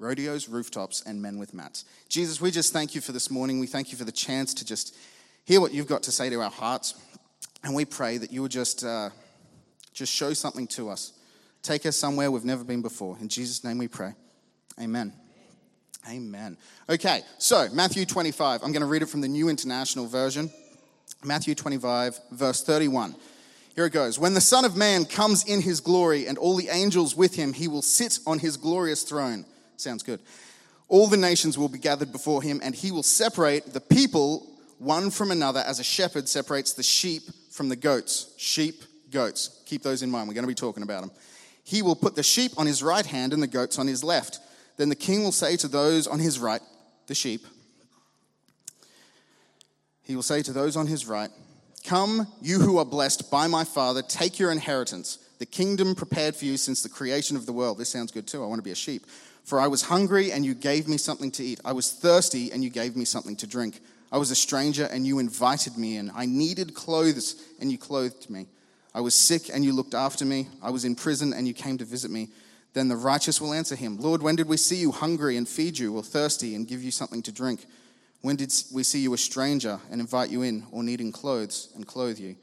rodeos, 0.00 0.48
rooftops, 0.48 1.02
and 1.02 1.20
men 1.20 1.38
with 1.38 1.52
mats. 1.52 1.84
Jesus, 2.08 2.40
we 2.40 2.50
just 2.50 2.72
thank 2.72 2.94
you 2.94 3.00
for 3.00 3.12
this 3.12 3.30
morning. 3.30 3.60
We 3.60 3.66
thank 3.66 3.92
you 3.92 3.98
for 3.98 4.04
the 4.04 4.10
chance 4.10 4.54
to 4.54 4.64
just 4.64 4.96
hear 5.44 5.60
what 5.60 5.72
you've 5.72 5.86
got 5.86 6.02
to 6.04 6.10
say 6.10 6.30
to 6.30 6.40
our 6.40 6.50
hearts. 6.50 6.94
And 7.62 7.74
we 7.74 7.84
pray 7.84 8.16
that 8.16 8.32
you 8.32 8.40
will 8.40 8.48
just, 8.48 8.82
uh, 8.82 9.10
just 9.92 10.12
show 10.12 10.32
something 10.32 10.66
to 10.68 10.88
us. 10.88 11.12
Take 11.62 11.84
us 11.84 11.96
somewhere 11.96 12.30
we've 12.30 12.44
never 12.44 12.64
been 12.64 12.80
before. 12.80 13.18
In 13.20 13.28
Jesus' 13.28 13.62
name 13.62 13.76
we 13.76 13.88
pray. 13.88 14.14
Amen. 14.80 15.12
Amen. 16.08 16.56
Okay, 16.88 17.20
so 17.36 17.68
Matthew 17.74 18.06
25. 18.06 18.62
I'm 18.62 18.72
going 18.72 18.80
to 18.80 18.86
read 18.86 19.02
it 19.02 19.10
from 19.10 19.20
the 19.20 19.28
New 19.28 19.50
International 19.50 20.06
Version. 20.06 20.50
Matthew 21.22 21.54
25, 21.54 22.18
verse 22.30 22.62
31. 22.62 23.14
Here 23.74 23.84
it 23.84 23.92
goes. 23.92 24.18
When 24.18 24.32
the 24.32 24.40
Son 24.40 24.64
of 24.64 24.74
Man 24.74 25.04
comes 25.04 25.44
in 25.44 25.60
his 25.60 25.80
glory 25.80 26.26
and 26.26 26.38
all 26.38 26.56
the 26.56 26.70
angels 26.70 27.14
with 27.14 27.34
him, 27.34 27.52
he 27.52 27.68
will 27.68 27.82
sit 27.82 28.18
on 28.26 28.38
his 28.38 28.56
glorious 28.56 29.02
throne. 29.02 29.44
Sounds 29.80 30.02
good. 30.02 30.20
All 30.88 31.06
the 31.06 31.16
nations 31.16 31.56
will 31.56 31.68
be 31.68 31.78
gathered 31.78 32.12
before 32.12 32.42
him, 32.42 32.60
and 32.62 32.74
he 32.74 32.90
will 32.90 33.02
separate 33.02 33.72
the 33.72 33.80
people 33.80 34.46
one 34.78 35.10
from 35.10 35.30
another 35.30 35.60
as 35.60 35.78
a 35.78 35.84
shepherd 35.84 36.28
separates 36.28 36.72
the 36.72 36.82
sheep 36.82 37.22
from 37.50 37.68
the 37.68 37.76
goats. 37.76 38.32
Sheep, 38.38 38.82
goats. 39.10 39.62
Keep 39.66 39.82
those 39.82 40.02
in 40.02 40.10
mind. 40.10 40.26
We're 40.26 40.34
going 40.34 40.44
to 40.44 40.48
be 40.48 40.54
talking 40.54 40.82
about 40.82 41.02
them. 41.02 41.10
He 41.64 41.82
will 41.82 41.94
put 41.94 42.16
the 42.16 42.22
sheep 42.22 42.52
on 42.56 42.66
his 42.66 42.82
right 42.82 43.04
hand 43.04 43.32
and 43.32 43.42
the 43.42 43.46
goats 43.46 43.78
on 43.78 43.86
his 43.86 44.02
left. 44.02 44.40
Then 44.76 44.88
the 44.88 44.94
king 44.94 45.22
will 45.22 45.32
say 45.32 45.56
to 45.58 45.68
those 45.68 46.06
on 46.06 46.18
his 46.18 46.38
right, 46.38 46.62
the 47.06 47.14
sheep, 47.14 47.46
he 50.02 50.16
will 50.16 50.22
say 50.22 50.42
to 50.42 50.52
those 50.52 50.76
on 50.76 50.86
his 50.86 51.06
right, 51.06 51.30
Come, 51.84 52.26
you 52.40 52.60
who 52.60 52.78
are 52.78 52.84
blessed 52.84 53.30
by 53.30 53.46
my 53.46 53.64
Father, 53.64 54.02
take 54.02 54.38
your 54.38 54.50
inheritance, 54.50 55.18
the 55.38 55.46
kingdom 55.46 55.94
prepared 55.94 56.34
for 56.34 56.44
you 56.44 56.56
since 56.56 56.82
the 56.82 56.88
creation 56.88 57.36
of 57.36 57.46
the 57.46 57.52
world. 57.52 57.78
This 57.78 57.88
sounds 57.88 58.10
good 58.10 58.26
too. 58.26 58.42
I 58.42 58.46
want 58.46 58.58
to 58.58 58.64
be 58.64 58.72
a 58.72 58.76
sheep. 58.76 59.06
For 59.50 59.58
I 59.58 59.66
was 59.66 59.82
hungry, 59.82 60.30
and 60.30 60.44
you 60.44 60.54
gave 60.54 60.86
me 60.86 60.96
something 60.96 61.32
to 61.32 61.42
eat. 61.42 61.58
I 61.64 61.72
was 61.72 61.90
thirsty, 61.90 62.52
and 62.52 62.62
you 62.62 62.70
gave 62.70 62.94
me 62.94 63.04
something 63.04 63.34
to 63.34 63.48
drink. 63.48 63.80
I 64.12 64.16
was 64.16 64.30
a 64.30 64.36
stranger, 64.36 64.84
and 64.84 65.04
you 65.04 65.18
invited 65.18 65.76
me 65.76 65.96
in. 65.96 66.12
I 66.14 66.24
needed 66.24 66.72
clothes, 66.72 67.34
and 67.60 67.68
you 67.68 67.76
clothed 67.76 68.30
me. 68.30 68.46
I 68.94 69.00
was 69.00 69.16
sick, 69.16 69.50
and 69.52 69.64
you 69.64 69.72
looked 69.72 69.92
after 69.92 70.24
me. 70.24 70.46
I 70.62 70.70
was 70.70 70.84
in 70.84 70.94
prison, 70.94 71.32
and 71.32 71.48
you 71.48 71.52
came 71.52 71.78
to 71.78 71.84
visit 71.84 72.12
me. 72.12 72.28
Then 72.74 72.86
the 72.86 72.94
righteous 72.94 73.40
will 73.40 73.52
answer 73.52 73.74
him 73.74 73.98
Lord, 73.98 74.22
when 74.22 74.36
did 74.36 74.46
we 74.46 74.56
see 74.56 74.76
you 74.76 74.92
hungry 74.92 75.36
and 75.36 75.48
feed 75.48 75.76
you, 75.76 75.96
or 75.96 76.04
thirsty 76.04 76.54
and 76.54 76.68
give 76.68 76.84
you 76.84 76.92
something 76.92 77.20
to 77.22 77.32
drink? 77.32 77.66
When 78.20 78.36
did 78.36 78.54
we 78.72 78.84
see 78.84 79.00
you 79.00 79.14
a 79.14 79.18
stranger 79.18 79.80
and 79.90 80.00
invite 80.00 80.30
you 80.30 80.42
in, 80.42 80.64
or 80.70 80.84
needing 80.84 81.10
clothes 81.10 81.70
and 81.74 81.84
clothe 81.84 82.20
you? 82.20 82.36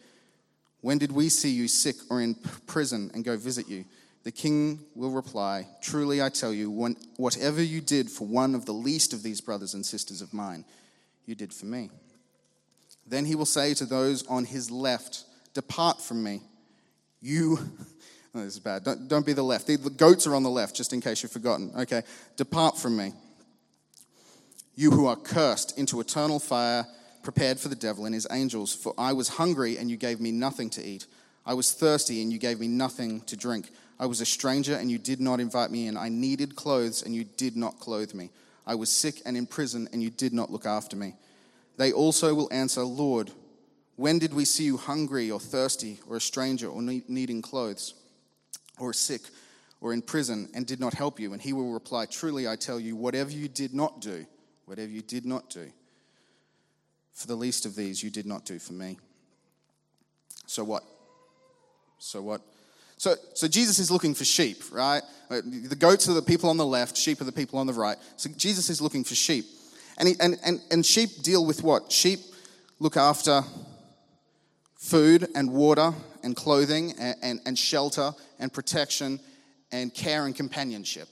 When 0.81 0.97
did 0.97 1.13
we 1.13 1.29
see 1.29 1.51
you 1.51 1.69
sick 1.69 1.95
or 2.09 2.19
in 2.19 2.35
prison 2.65 3.11
and 3.13 3.23
go 3.23 3.37
visit 3.37 3.69
you? 3.69 3.85
The 4.27 4.33
king 4.33 4.81
will 4.93 5.11
reply, 5.11 5.69
Truly 5.81 6.21
I 6.21 6.27
tell 6.27 6.51
you, 6.51 6.69
whatever 7.15 7.63
you 7.63 7.79
did 7.79 8.11
for 8.11 8.27
one 8.27 8.55
of 8.55 8.65
the 8.65 8.73
least 8.73 9.13
of 9.13 9.23
these 9.23 9.39
brothers 9.39 9.73
and 9.73 9.85
sisters 9.85 10.21
of 10.21 10.33
mine, 10.33 10.65
you 11.25 11.33
did 11.33 11.53
for 11.53 11.65
me. 11.65 11.89
Then 13.07 13.23
he 13.23 13.35
will 13.35 13.45
say 13.45 13.73
to 13.75 13.85
those 13.85 14.27
on 14.27 14.43
his 14.43 14.69
left, 14.69 15.23
Depart 15.53 16.01
from 16.01 16.25
me, 16.25 16.41
you. 17.21 17.57
Oh, 18.35 18.43
this 18.43 18.55
is 18.55 18.59
bad. 18.59 18.83
Don't, 18.83 19.07
don't 19.07 19.25
be 19.25 19.31
the 19.31 19.41
left. 19.41 19.65
The 19.65 19.77
goats 19.77 20.27
are 20.27 20.35
on 20.35 20.43
the 20.43 20.49
left, 20.49 20.75
just 20.75 20.91
in 20.91 20.99
case 20.99 21.23
you've 21.23 21.31
forgotten. 21.31 21.71
Okay. 21.75 22.03
Depart 22.35 22.77
from 22.77 22.97
me 22.97 23.13
you 24.75 24.91
who 24.91 25.07
are 25.07 25.15
cursed, 25.15 25.79
into 25.79 26.01
eternal 26.01 26.37
fire 26.37 26.85
prepared 27.23 27.59
for 27.59 27.69
the 27.69 27.75
devil 27.75 28.05
and 28.05 28.13
his 28.13 28.27
angels. 28.29 28.75
For 28.75 28.93
I 28.97 29.13
was 29.13 29.29
hungry, 29.29 29.77
and 29.77 29.89
you 29.89 29.95
gave 29.95 30.19
me 30.19 30.33
nothing 30.33 30.69
to 30.71 30.83
eat. 30.83 31.07
I 31.45 31.53
was 31.53 31.71
thirsty, 31.71 32.21
and 32.21 32.31
you 32.31 32.37
gave 32.37 32.59
me 32.59 32.67
nothing 32.67 33.21
to 33.21 33.37
drink. 33.37 33.71
I 33.99 34.05
was 34.05 34.21
a 34.21 34.25
stranger, 34.25 34.75
and 34.75 34.91
you 34.91 34.97
did 34.97 35.19
not 35.19 35.39
invite 35.39 35.71
me 35.71 35.87
in. 35.87 35.97
I 35.97 36.09
needed 36.09 36.55
clothes, 36.55 37.01
and 37.01 37.15
you 37.15 37.23
did 37.23 37.55
not 37.55 37.79
clothe 37.79 38.13
me. 38.13 38.29
I 38.65 38.75
was 38.75 38.91
sick 38.91 39.21
and 39.25 39.35
in 39.35 39.45
prison, 39.45 39.87
and 39.91 40.03
you 40.03 40.09
did 40.09 40.33
not 40.33 40.51
look 40.51 40.65
after 40.65 40.95
me. 40.95 41.15
They 41.77 41.91
also 41.91 42.33
will 42.33 42.49
answer, 42.51 42.83
Lord, 42.83 43.31
when 43.95 44.19
did 44.19 44.33
we 44.33 44.45
see 44.45 44.65
you 44.65 44.77
hungry 44.77 45.31
or 45.31 45.39
thirsty, 45.39 45.99
or 46.07 46.17
a 46.17 46.21
stranger, 46.21 46.67
or 46.67 46.81
needing 46.81 47.41
clothes, 47.41 47.93
or 48.79 48.93
sick, 48.93 49.21
or 49.81 49.93
in 49.93 50.01
prison, 50.01 50.49
and 50.53 50.65
did 50.67 50.79
not 50.79 50.93
help 50.93 51.19
you? 51.19 51.33
And 51.33 51.41
he 51.41 51.53
will 51.53 51.71
reply, 51.71 52.05
Truly 52.05 52.47
I 52.47 52.55
tell 52.55 52.79
you, 52.79 52.95
whatever 52.95 53.31
you 53.31 53.47
did 53.47 53.73
not 53.73 54.01
do, 54.01 54.25
Whatever 54.67 54.91
you 54.91 55.01
did 55.01 55.25
not 55.25 55.49
do 55.49 55.71
for 57.13 57.25
the 57.25 57.35
least 57.35 57.65
of 57.65 57.73
these, 57.73 58.03
you 58.03 58.09
did 58.09 58.25
not 58.25 58.43
do 58.43 58.59
for 58.59 58.73
me. 58.73 58.99
So 60.45 60.61
what? 60.65 60.83
So 61.99 62.21
what? 62.21 62.41
So, 62.97 63.15
so 63.33 63.47
Jesus 63.47 63.79
is 63.79 63.91
looking 63.91 64.13
for 64.15 64.25
sheep, 64.25 64.63
right? 64.71 65.03
The 65.29 65.75
goats 65.75 66.09
are 66.09 66.13
the 66.13 66.21
people 66.21 66.49
on 66.49 66.57
the 66.57 66.65
left, 66.65 66.97
sheep 66.97 67.21
are 67.21 67.25
the 67.25 67.31
people 67.31 67.59
on 67.59 67.67
the 67.67 67.73
right. 67.73 67.97
So 68.17 68.29
Jesus 68.35 68.69
is 68.69 68.81
looking 68.81 69.03
for 69.03 69.15
sheep. 69.15 69.45
And, 69.97 70.07
he, 70.07 70.15
and, 70.19 70.37
and, 70.43 70.61
and 70.71 70.85
sheep 70.85 71.21
deal 71.21 71.45
with 71.45 71.63
what? 71.63 71.91
Sheep 71.91 72.19
look 72.79 72.97
after 72.97 73.43
food 74.75 75.27
and 75.35 75.51
water 75.51 75.93
and 76.23 76.35
clothing 76.35 76.93
and, 76.99 77.15
and, 77.21 77.39
and 77.45 77.57
shelter 77.57 78.11
and 78.39 78.51
protection 78.51 79.19
and 79.71 79.93
care 79.93 80.25
and 80.25 80.35
companionship. 80.35 81.07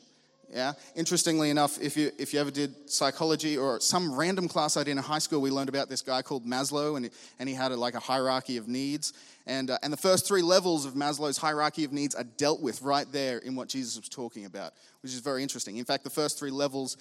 Yeah. 0.56 0.72
Interestingly 0.96 1.50
enough, 1.50 1.82
if 1.82 1.98
you 1.98 2.12
if 2.18 2.34
you 2.34 2.40
ever 2.40 2.50
did 2.50 2.90
psychology 2.90 3.58
or 3.58 3.82
some 3.82 4.16
random 4.16 4.48
class 4.48 4.78
I 4.78 4.86
did 4.86 4.92
in 4.92 4.98
high 5.00 5.20
school, 5.20 5.42
we 5.42 5.52
learned 5.52 5.68
about 5.68 5.90
this 5.90 6.02
guy 6.02 6.22
called 6.22 6.46
Maslow, 6.46 6.96
and 6.96 7.10
and 7.40 7.50
he 7.50 7.54
had 7.54 7.74
a, 7.74 7.76
like 7.76 7.94
a 7.94 8.00
hierarchy 8.00 8.56
of 8.56 8.70
needs, 8.70 9.12
and 9.46 9.70
uh, 9.70 9.78
and 9.84 9.92
the 9.92 9.98
first 9.98 10.26
three 10.26 10.42
levels 10.42 10.86
of 10.86 10.94
Maslow's 10.94 11.38
hierarchy 11.38 11.84
of 11.84 11.92
needs 11.92 12.16
are 12.16 12.24
dealt 12.24 12.62
with 12.62 12.82
right 12.82 13.06
there 13.12 13.40
in 13.40 13.58
what 13.58 13.68
Jesus 13.68 13.98
was 13.98 14.08
talking 14.08 14.46
about, 14.46 14.72
which 15.02 15.12
is 15.12 15.20
very 15.20 15.44
interesting. 15.44 15.76
In 15.76 15.84
fact, 15.84 16.06
the 16.06 16.10
first 16.10 16.40
three 16.40 16.52
levels 16.52 16.96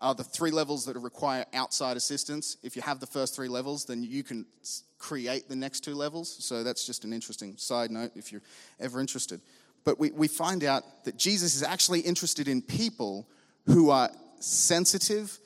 are 0.00 0.14
the 0.14 0.22
three 0.22 0.52
levels 0.52 0.84
that 0.84 0.96
require 0.96 1.44
outside 1.52 1.96
assistance. 1.96 2.58
If 2.62 2.76
you 2.76 2.82
have 2.82 3.00
the 3.00 3.08
first 3.08 3.34
three 3.34 3.48
levels, 3.48 3.86
then 3.86 4.04
you 4.04 4.22
can 4.22 4.46
create 5.00 5.48
the 5.48 5.56
next 5.56 5.80
two 5.80 5.96
levels. 5.96 6.44
So 6.44 6.62
that's 6.62 6.86
just 6.86 7.04
an 7.04 7.12
interesting 7.12 7.56
side 7.56 7.90
note 7.90 8.12
if 8.14 8.30
you're 8.30 8.42
ever 8.78 9.00
interested. 9.00 9.40
But 9.84 9.98
we, 9.98 10.10
we 10.10 10.28
find 10.28 10.64
out 10.64 11.04
that 11.04 11.16
Jesus 11.16 11.54
is 11.54 11.62
actually 11.62 12.00
interested 12.00 12.48
in 12.48 12.62
people 12.62 13.26
who 13.66 13.90
are 13.90 14.10
sensitive 14.40 15.38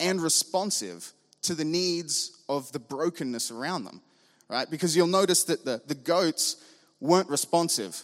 and 0.00 0.20
responsive 0.20 1.12
to 1.42 1.54
the 1.54 1.64
needs 1.64 2.42
of 2.48 2.70
the 2.72 2.78
brokenness 2.78 3.50
around 3.50 3.84
them, 3.84 4.00
right? 4.48 4.70
Because 4.70 4.96
you'll 4.96 5.06
notice 5.06 5.44
that 5.44 5.64
the, 5.64 5.82
the 5.86 5.94
goats 5.94 6.56
weren't 7.00 7.28
responsive. 7.28 8.00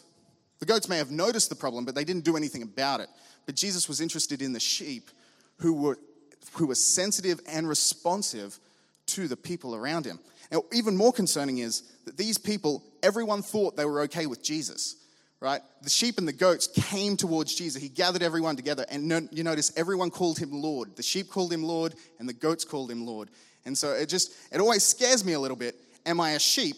The 0.59 0.67
goats 0.67 0.89
may 0.89 0.99
have 0.99 1.11
noticed 1.11 1.49
the 1.49 1.57
problem, 1.57 1.85
but 1.85 1.95
they 1.95 2.05
didn't 2.05 2.25
do 2.25 2.37
anything 2.37 2.63
about 2.63 3.01
it. 3.01 3.09
But 3.47 3.55
Jesus 3.55 3.89
was 3.89 4.01
interested 4.01 4.43
in 4.43 4.53
the 4.53 4.61
sheep 4.61 5.11
who 5.59 5.73
were, 5.73 5.99
who 6.53 6.67
were 6.67 6.75
sensitive 6.75 7.41
and 7.49 7.69
responsive 7.69 8.59
to 9.07 9.29
the 9.29 9.37
people 9.37 9.75
around 9.75 10.05
him. 10.05 10.19
Now, 10.51 10.65
even 10.73 10.97
more 10.97 11.13
concerning 11.13 11.59
is 11.59 11.83
that 12.05 12.17
these 12.17 12.39
people, 12.39 12.83
everyone 13.03 13.43
thought 13.43 13.77
they 13.77 13.85
were 13.85 14.03
okay 14.03 14.27
with 14.27 14.43
Jesus 14.43 14.97
right? 15.41 15.61
The 15.83 15.91
sheep 15.91 16.19
and 16.19 16.27
the 16.27 16.33
goats 16.33 16.67
came 16.67 17.17
towards 17.17 17.55
Jesus. 17.55 17.81
He 17.81 17.89
gathered 17.89 18.23
everyone 18.23 18.57
together, 18.57 18.85
and 18.91 19.29
you 19.33 19.45
notice 19.45 19.73
everyone 19.77 20.11
called 20.11 20.39
him 20.39 20.51
Lord. 20.53 20.97
The 20.97 21.03
sheep 21.03 21.31
called 21.31 21.53
him 21.53 21.63
Lord, 21.63 21.95
and 22.19 22.29
the 22.29 22.33
goats 22.33 22.65
called 22.65 22.91
him 22.91 23.07
Lord. 23.07 23.31
And 23.65 23.77
so 23.77 23.93
it 23.93 24.09
just, 24.09 24.33
it 24.53 24.61
always 24.61 24.83
scares 24.83 25.25
me 25.25 25.35
a 25.35 25.41
little 25.41 25.57
bit. 25.57 25.77
Am 26.07 26.21
I 26.21 26.31
a 26.31 26.39
sheep 26.39 26.77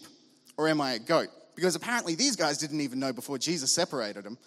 or 0.57 0.67
am 0.67 0.81
I 0.81 0.93
a 0.93 0.99
goat? 0.99 1.29
Because 1.55 1.75
apparently 1.75 2.15
these 2.15 2.35
guys 2.35 2.57
didn't 2.57 2.81
even 2.81 2.99
know 2.99 3.13
before 3.13 3.37
Jesus 3.37 3.73
separated 3.73 4.23
them. 4.23 4.37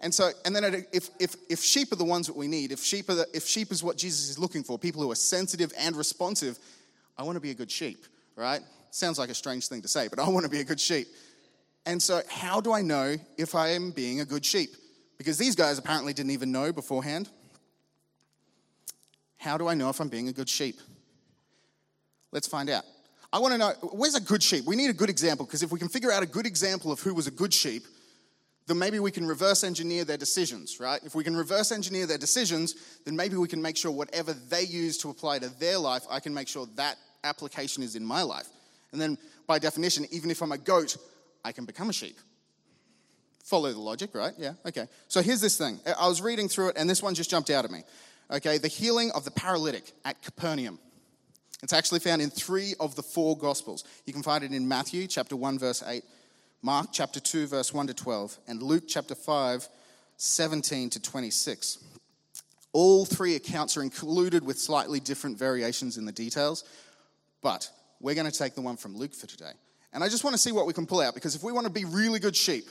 And 0.00 0.14
so, 0.14 0.30
and 0.44 0.54
then 0.54 0.86
if, 0.92 1.10
if, 1.18 1.34
if 1.50 1.60
sheep 1.60 1.90
are 1.92 1.96
the 1.96 2.04
ones 2.04 2.28
that 2.28 2.36
we 2.36 2.46
need, 2.46 2.70
if 2.70 2.80
sheep, 2.80 3.08
are 3.08 3.16
the, 3.16 3.26
if 3.34 3.46
sheep 3.46 3.72
is 3.72 3.82
what 3.82 3.96
Jesus 3.96 4.28
is 4.28 4.38
looking 4.38 4.62
for, 4.62 4.78
people 4.78 5.02
who 5.02 5.10
are 5.10 5.16
sensitive 5.16 5.72
and 5.76 5.96
responsive, 5.96 6.56
I 7.16 7.24
want 7.24 7.34
to 7.34 7.40
be 7.40 7.50
a 7.50 7.54
good 7.54 7.70
sheep, 7.70 8.06
right? 8.36 8.60
Sounds 8.90 9.18
like 9.18 9.28
a 9.28 9.34
strange 9.34 9.66
thing 9.66 9.82
to 9.82 9.88
say, 9.88 10.06
but 10.06 10.20
I 10.20 10.28
want 10.28 10.44
to 10.44 10.50
be 10.50 10.60
a 10.60 10.64
good 10.64 10.80
sheep. 10.80 11.08
And 11.86 12.02
so, 12.02 12.20
how 12.28 12.60
do 12.60 12.72
I 12.72 12.82
know 12.82 13.16
if 13.36 13.54
I 13.54 13.70
am 13.70 13.90
being 13.90 14.20
a 14.20 14.24
good 14.24 14.44
sheep? 14.44 14.70
Because 15.16 15.38
these 15.38 15.56
guys 15.56 15.78
apparently 15.78 16.12
didn't 16.12 16.32
even 16.32 16.52
know 16.52 16.72
beforehand. 16.72 17.28
How 19.38 19.56
do 19.56 19.68
I 19.68 19.74
know 19.74 19.88
if 19.88 20.00
I'm 20.00 20.08
being 20.08 20.28
a 20.28 20.32
good 20.32 20.48
sheep? 20.48 20.76
Let's 22.32 22.46
find 22.46 22.68
out. 22.68 22.84
I 23.32 23.38
want 23.38 23.52
to 23.52 23.58
know 23.58 23.72
where's 23.92 24.14
a 24.14 24.20
good 24.20 24.42
sheep? 24.42 24.64
We 24.66 24.76
need 24.76 24.90
a 24.90 24.94
good 24.94 25.10
example 25.10 25.44
because 25.46 25.62
if 25.62 25.70
we 25.70 25.78
can 25.78 25.88
figure 25.88 26.10
out 26.10 26.22
a 26.22 26.26
good 26.26 26.46
example 26.46 26.92
of 26.92 27.00
who 27.00 27.14
was 27.14 27.26
a 27.26 27.30
good 27.30 27.52
sheep, 27.52 27.84
then 28.66 28.78
maybe 28.78 28.98
we 29.00 29.10
can 29.10 29.26
reverse 29.26 29.64
engineer 29.64 30.04
their 30.04 30.16
decisions, 30.16 30.78
right? 30.78 31.00
If 31.02 31.14
we 31.14 31.24
can 31.24 31.36
reverse 31.36 31.72
engineer 31.72 32.06
their 32.06 32.18
decisions, 32.18 32.74
then 33.04 33.16
maybe 33.16 33.36
we 33.36 33.48
can 33.48 33.62
make 33.62 33.76
sure 33.76 33.90
whatever 33.90 34.34
they 34.34 34.62
use 34.62 34.98
to 34.98 35.10
apply 35.10 35.38
to 35.38 35.48
their 35.58 35.78
life, 35.78 36.04
I 36.10 36.20
can 36.20 36.34
make 36.34 36.48
sure 36.48 36.66
that 36.76 36.96
application 37.24 37.82
is 37.82 37.96
in 37.96 38.04
my 38.04 38.22
life. 38.22 38.48
And 38.92 39.00
then 39.00 39.16
by 39.46 39.58
definition, 39.58 40.06
even 40.10 40.30
if 40.30 40.42
I'm 40.42 40.52
a 40.52 40.58
goat, 40.58 40.96
I 41.44 41.52
can 41.52 41.64
become 41.64 41.90
a 41.90 41.92
sheep. 41.92 42.18
Follow 43.44 43.72
the 43.72 43.78
logic, 43.78 44.14
right? 44.14 44.34
Yeah, 44.36 44.52
okay. 44.66 44.86
So 45.08 45.22
here's 45.22 45.40
this 45.40 45.56
thing. 45.56 45.80
I 45.98 46.06
was 46.06 46.20
reading 46.20 46.48
through 46.48 46.68
it, 46.68 46.76
and 46.76 46.88
this 46.88 47.02
one 47.02 47.14
just 47.14 47.30
jumped 47.30 47.48
out 47.48 47.64
at 47.64 47.70
me. 47.70 47.82
Okay, 48.30 48.58
the 48.58 48.68
healing 48.68 49.10
of 49.14 49.24
the 49.24 49.30
paralytic 49.30 49.92
at 50.04 50.22
Capernaum. 50.22 50.78
It's 51.62 51.72
actually 51.72 52.00
found 52.00 52.20
in 52.20 52.30
three 52.30 52.74
of 52.78 52.94
the 52.94 53.02
four 53.02 53.36
Gospels. 53.36 53.84
You 54.06 54.12
can 54.12 54.22
find 54.22 54.44
it 54.44 54.52
in 54.52 54.68
Matthew 54.68 55.06
chapter 55.06 55.34
1, 55.34 55.58
verse 55.58 55.82
8, 55.84 56.04
Mark 56.62 56.88
chapter 56.92 57.20
2, 57.20 57.46
verse 57.46 57.72
1 57.72 57.86
to 57.86 57.94
12, 57.94 58.38
and 58.48 58.62
Luke 58.62 58.84
chapter 58.86 59.14
5, 59.14 59.66
17 60.18 60.90
to 60.90 61.00
26. 61.00 61.78
All 62.72 63.06
three 63.06 63.34
accounts 63.34 63.76
are 63.76 63.82
included 63.82 64.44
with 64.44 64.58
slightly 64.58 65.00
different 65.00 65.38
variations 65.38 65.96
in 65.96 66.04
the 66.04 66.12
details, 66.12 66.64
but 67.40 67.70
we're 68.00 68.14
going 68.14 68.30
to 68.30 68.38
take 68.38 68.54
the 68.54 68.60
one 68.60 68.76
from 68.76 68.96
Luke 68.96 69.14
for 69.14 69.26
today. 69.26 69.52
And 69.98 70.04
I 70.04 70.08
just 70.08 70.22
want 70.22 70.34
to 70.34 70.38
see 70.38 70.52
what 70.52 70.64
we 70.64 70.72
can 70.72 70.86
pull 70.86 71.00
out 71.00 71.14
because 71.14 71.34
if 71.34 71.42
we 71.42 71.50
want 71.50 71.66
to 71.66 71.72
be 71.72 71.84
really 71.84 72.20
good 72.20 72.36
sheep, 72.36 72.66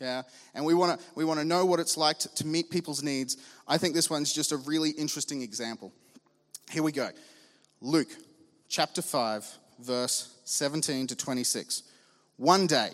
yeah, 0.00 0.22
and 0.52 0.64
we 0.64 0.74
want 0.74 0.98
to 0.98 1.06
we 1.14 1.24
want 1.24 1.38
to 1.38 1.46
know 1.46 1.64
what 1.64 1.78
it's 1.78 1.96
like 1.96 2.18
to, 2.18 2.34
to 2.34 2.44
meet 2.44 2.70
people's 2.70 3.04
needs, 3.04 3.36
I 3.68 3.78
think 3.78 3.94
this 3.94 4.10
one's 4.10 4.32
just 4.32 4.50
a 4.50 4.56
really 4.56 4.90
interesting 4.90 5.42
example. 5.42 5.92
Here 6.72 6.82
we 6.82 6.90
go. 6.90 7.10
Luke 7.80 8.08
chapter 8.68 9.00
5, 9.00 9.46
verse 9.78 10.34
17 10.44 11.06
to 11.06 11.14
26. 11.14 11.84
One 12.36 12.66
day, 12.66 12.90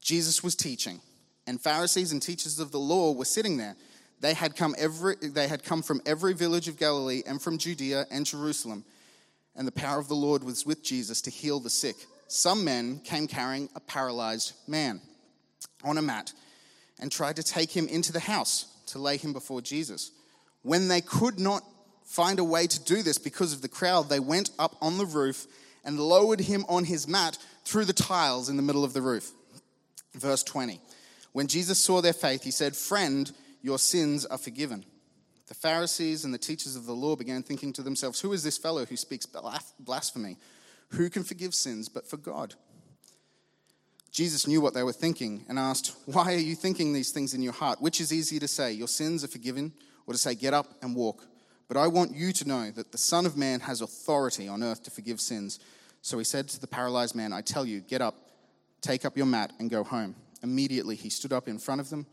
Jesus 0.00 0.42
was 0.42 0.56
teaching, 0.56 1.00
and 1.46 1.60
Pharisees 1.60 2.10
and 2.10 2.20
teachers 2.20 2.58
of 2.58 2.72
the 2.72 2.80
law 2.80 3.12
were 3.12 3.24
sitting 3.24 3.58
there. 3.58 3.76
They 4.18 4.34
had 4.34 4.56
come, 4.56 4.74
every, 4.76 5.14
they 5.22 5.46
had 5.46 5.62
come 5.62 5.82
from 5.82 6.02
every 6.04 6.34
village 6.34 6.66
of 6.66 6.76
Galilee 6.76 7.22
and 7.28 7.40
from 7.40 7.58
Judea 7.58 8.06
and 8.10 8.26
Jerusalem, 8.26 8.84
and 9.54 9.68
the 9.68 9.72
power 9.72 10.00
of 10.00 10.08
the 10.08 10.16
Lord 10.16 10.42
was 10.42 10.66
with 10.66 10.82
Jesus 10.82 11.22
to 11.22 11.30
heal 11.30 11.60
the 11.60 11.70
sick. 11.70 11.94
Some 12.28 12.62
men 12.64 13.00
came 13.00 13.26
carrying 13.26 13.70
a 13.74 13.80
paralyzed 13.80 14.52
man 14.66 15.00
on 15.82 15.98
a 15.98 16.02
mat 16.02 16.32
and 17.00 17.10
tried 17.10 17.36
to 17.36 17.42
take 17.42 17.70
him 17.70 17.88
into 17.88 18.12
the 18.12 18.20
house 18.20 18.66
to 18.86 18.98
lay 18.98 19.16
him 19.16 19.32
before 19.32 19.62
Jesus. 19.62 20.12
When 20.62 20.88
they 20.88 21.00
could 21.00 21.38
not 21.38 21.62
find 22.04 22.38
a 22.38 22.44
way 22.44 22.66
to 22.66 22.84
do 22.84 23.02
this 23.02 23.18
because 23.18 23.52
of 23.52 23.62
the 23.62 23.68
crowd, 23.68 24.08
they 24.08 24.20
went 24.20 24.50
up 24.58 24.76
on 24.80 24.98
the 24.98 25.06
roof 25.06 25.46
and 25.84 25.98
lowered 25.98 26.40
him 26.40 26.64
on 26.68 26.84
his 26.84 27.08
mat 27.08 27.38
through 27.64 27.86
the 27.86 27.92
tiles 27.92 28.48
in 28.48 28.56
the 28.56 28.62
middle 28.62 28.84
of 28.84 28.92
the 28.92 29.02
roof. 29.02 29.30
Verse 30.14 30.42
20. 30.42 30.80
When 31.32 31.46
Jesus 31.46 31.78
saw 31.78 32.00
their 32.00 32.12
faith, 32.12 32.42
he 32.42 32.50
said, 32.50 32.76
Friend, 32.76 33.30
your 33.62 33.78
sins 33.78 34.26
are 34.26 34.38
forgiven. 34.38 34.84
The 35.46 35.54
Pharisees 35.54 36.24
and 36.24 36.34
the 36.34 36.38
teachers 36.38 36.76
of 36.76 36.84
the 36.84 36.94
law 36.94 37.16
began 37.16 37.42
thinking 37.42 37.72
to 37.74 37.82
themselves, 37.82 38.20
Who 38.20 38.32
is 38.32 38.42
this 38.42 38.58
fellow 38.58 38.84
who 38.84 38.96
speaks 38.96 39.26
blasphemy? 39.78 40.36
Who 40.92 41.10
can 41.10 41.24
forgive 41.24 41.54
sins 41.54 41.88
but 41.88 42.06
for 42.08 42.16
God? 42.16 42.54
Jesus 44.10 44.46
knew 44.46 44.60
what 44.60 44.74
they 44.74 44.82
were 44.82 44.92
thinking 44.92 45.44
and 45.48 45.58
asked, 45.58 45.94
Why 46.06 46.34
are 46.34 46.38
you 46.38 46.54
thinking 46.54 46.92
these 46.92 47.10
things 47.10 47.34
in 47.34 47.42
your 47.42 47.52
heart? 47.52 47.80
Which 47.80 48.00
is 48.00 48.12
easier 48.12 48.40
to 48.40 48.48
say, 48.48 48.72
Your 48.72 48.88
sins 48.88 49.22
are 49.22 49.28
forgiven, 49.28 49.72
or 50.06 50.14
to 50.14 50.18
say, 50.18 50.34
Get 50.34 50.54
up 50.54 50.66
and 50.82 50.96
walk? 50.96 51.26
But 51.68 51.76
I 51.76 51.86
want 51.86 52.16
you 52.16 52.32
to 52.32 52.48
know 52.48 52.70
that 52.70 52.92
the 52.92 52.98
Son 52.98 53.26
of 53.26 53.36
Man 53.36 53.60
has 53.60 53.82
authority 53.82 54.48
on 54.48 54.62
earth 54.62 54.82
to 54.84 54.90
forgive 54.90 55.20
sins. 55.20 55.60
So 56.00 56.16
he 56.16 56.24
said 56.24 56.48
to 56.48 56.60
the 56.60 56.66
paralyzed 56.66 57.14
man, 57.14 57.32
I 57.32 57.42
tell 57.42 57.66
you, 57.66 57.80
get 57.80 58.00
up, 58.00 58.14
take 58.80 59.04
up 59.04 59.16
your 59.16 59.26
mat, 59.26 59.52
and 59.58 59.68
go 59.68 59.84
home. 59.84 60.16
Immediately 60.42 60.96
he 60.96 61.10
stood 61.10 61.32
up 61.32 61.46
in 61.46 61.58
front 61.58 61.80
of 61.80 61.90
them, 61.90 62.06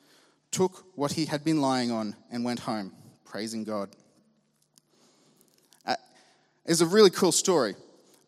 took 0.51 0.85
what 0.95 1.13
he 1.13 1.25
had 1.25 1.43
been 1.43 1.61
lying 1.61 1.91
on, 1.91 2.15
and 2.29 2.43
went 2.43 2.59
home, 2.59 2.91
praising 3.23 3.63
God. 3.63 3.89
Uh, 5.85 5.95
it's 6.65 6.81
a 6.81 6.85
really 6.85 7.09
cool 7.09 7.31
story, 7.31 7.75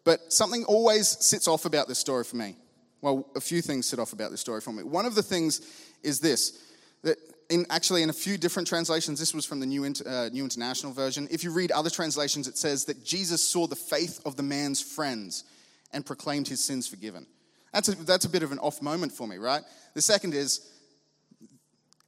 but 0.07 0.31
something 0.31 0.63
always 0.63 1.06
sits 1.06 1.50
off 1.50 1.65
about 1.65 1.89
this 1.89 2.00
story 2.00 2.24
for 2.24 2.38
me. 2.38 2.56
Well, 3.01 3.30
a 3.36 3.42
few 3.42 3.62
things 3.62 3.88
sit 3.88 4.00
off 4.00 4.13
about 4.13 4.31
this 4.31 4.39
story 4.39 4.62
for 4.62 4.71
me. 4.71 4.83
One 4.83 5.06
of 5.06 5.15
the 5.15 5.21
things 5.21 5.59
is 6.01 6.21
this 6.21 6.63
that 7.04 7.18
in 7.50 7.65
actually 7.69 8.04
in 8.04 8.09
a 8.09 8.13
few 8.13 8.38
different 8.38 8.69
translations 8.69 9.19
this 9.19 9.33
was 9.33 9.45
from 9.45 9.59
the 9.59 9.65
new, 9.65 9.83
uh, 9.83 10.30
new 10.31 10.45
international 10.45 10.94
version 10.94 11.27
if 11.30 11.44
you 11.44 11.51
read 11.51 11.71
other 11.71 11.89
translations 11.89 12.48
it 12.48 12.57
says 12.57 12.83
that 12.86 13.06
jesus 13.06 13.42
saw 13.42 13.68
the 13.68 13.75
faith 13.75 14.19
of 14.25 14.36
the 14.36 14.44
man's 14.44 14.81
friends 14.81 15.45
and 15.94 16.06
proclaimed 16.06 16.45
his 16.45 16.62
sins 16.62 16.88
forgiven 16.88 17.25
that's 17.71 17.88
a, 17.88 17.95
that's 18.04 18.25
a 18.25 18.30
bit 18.30 18.44
of 18.44 18.51
an 18.51 18.59
off 18.59 18.81
moment 18.81 19.13
for 19.13 19.27
me 19.27 19.38
right 19.38 19.62
the 19.94 20.01
second 20.01 20.33
is 20.33 20.69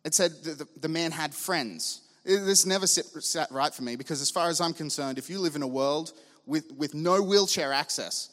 it 0.03 0.13
said 0.13 0.31
the, 0.43 0.67
the 0.81 0.89
man 0.89 1.11
had 1.11 1.33
friends 1.33 2.01
this 2.25 2.65
never 2.65 2.85
sat 2.85 3.49
right 3.49 3.73
for 3.73 3.83
me 3.83 3.95
because 3.95 4.19
as 4.19 4.29
far 4.29 4.49
as 4.49 4.59
i'm 4.59 4.73
concerned 4.73 5.17
if 5.17 5.29
you 5.29 5.39
live 5.39 5.55
in 5.55 5.63
a 5.63 5.67
world 5.67 6.11
with, 6.49 6.71
with 6.73 6.93
no 6.93 7.21
wheelchair 7.21 7.71
access 7.71 8.29